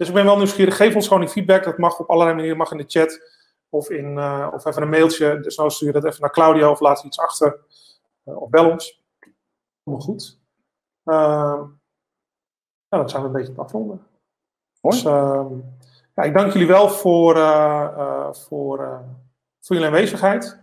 [0.00, 0.76] dus ik ben wel nieuwsgierig.
[0.76, 1.64] Geef ons gewoon die feedback.
[1.64, 2.58] Dat mag op allerlei manieren.
[2.58, 3.20] Mag in de chat.
[3.68, 5.40] Of, in, uh, of even een mailtje.
[5.40, 6.70] Dus nou stuur je dat even naar Claudio.
[6.70, 7.60] Of laat iets achter.
[8.24, 9.04] of bel ons.
[9.84, 10.38] Allemaal goed.
[11.04, 11.68] nou,
[12.88, 14.06] dan zijn we een beetje op afronden.
[14.80, 15.54] Dus, ehm,
[16.14, 17.34] ja, ik dank jullie wel voor,
[18.34, 19.04] voor,
[19.60, 20.60] voor jullie aanwezigheid.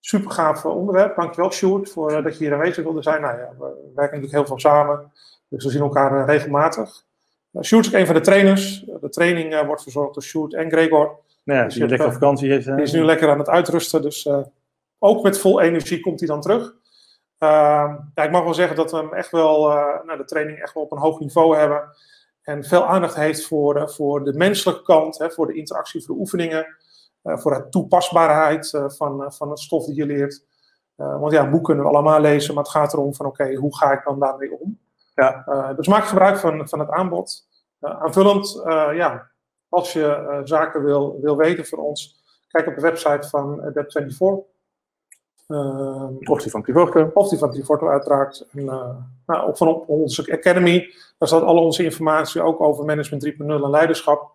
[0.00, 1.16] Super gaaf onderwerp.
[1.16, 3.20] Dankjewel, Sjoerd, voor dat je hier aanwezig wilde zijn.
[3.20, 3.64] Nou ja, we
[3.94, 5.12] werken natuurlijk heel veel samen.
[5.48, 7.04] Dus we zien elkaar regelmatig.
[7.52, 8.84] Uh, Sjoerd is een van de trainers.
[8.88, 11.20] Uh, de training uh, wordt verzorgd door Sjoerd en Gregor.
[11.44, 12.64] Ja, dus die lekker op vakantie is.
[12.64, 14.02] Die is nu lekker aan het uitrusten.
[14.02, 14.28] Dus
[14.98, 16.74] ook met vol energie komt hij dan terug.
[17.38, 19.68] Ehm, ja, ik mag wel zeggen dat we hem echt wel,
[20.04, 21.82] nou, de training echt wel op een hoog niveau hebben.
[22.42, 26.20] En veel aandacht heeft voor, voor de menselijke kant, hè, voor de interactie, voor de
[26.20, 26.76] oefeningen.
[27.22, 30.44] voor de toepasbaarheid van, van het stof die je leert.
[30.96, 33.54] want ja, een boek kunnen we allemaal lezen, maar het gaat erom van oké, okay,
[33.54, 34.78] hoe ga ik dan daarmee om?
[35.14, 35.44] Ja.
[35.48, 37.46] Uh, dus maak gebruik van, van het aanbod.
[37.80, 39.30] Uh, aanvullend, uh, ja,
[39.68, 44.50] als je zaken wil, wil weten voor ons, kijk op de website van Web24.
[46.24, 47.10] of die van Clivorto.
[47.14, 48.46] Of die van Clivorto uiteraard.
[48.52, 48.64] En,
[49.26, 53.46] nou, op van op onze Academy, daar staat al onze informatie ook over Management 3.0
[53.46, 54.32] en leiderschap.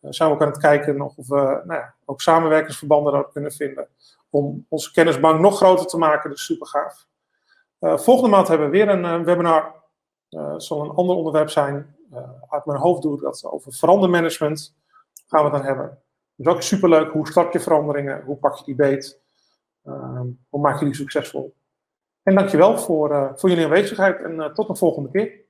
[0.00, 3.88] zijn we ook aan het kijken of we nou ja, ook samenwerkingsverbanden kunnen vinden.
[4.30, 7.06] Om onze kennisbank nog groter te maken, dus super gaaf.
[7.78, 9.77] volgende maand hebben we weer een webinar
[10.30, 11.96] uh, zal een ander onderwerp zijn.
[12.12, 12.18] Uh,
[12.48, 14.76] uit mijn hoofd doe dat over verandermanagement.
[15.26, 15.98] Gaan we het dan hebben.
[16.34, 17.12] Dus ook superleuk.
[17.12, 18.22] Hoe start je veranderingen?
[18.24, 19.20] Hoe pak je die beet?
[19.84, 21.54] Ehm, hoe maak je die succesvol?
[22.22, 25.46] En dankjewel voor, uh, voor jullie aanwezigheid en tot een volgende keer.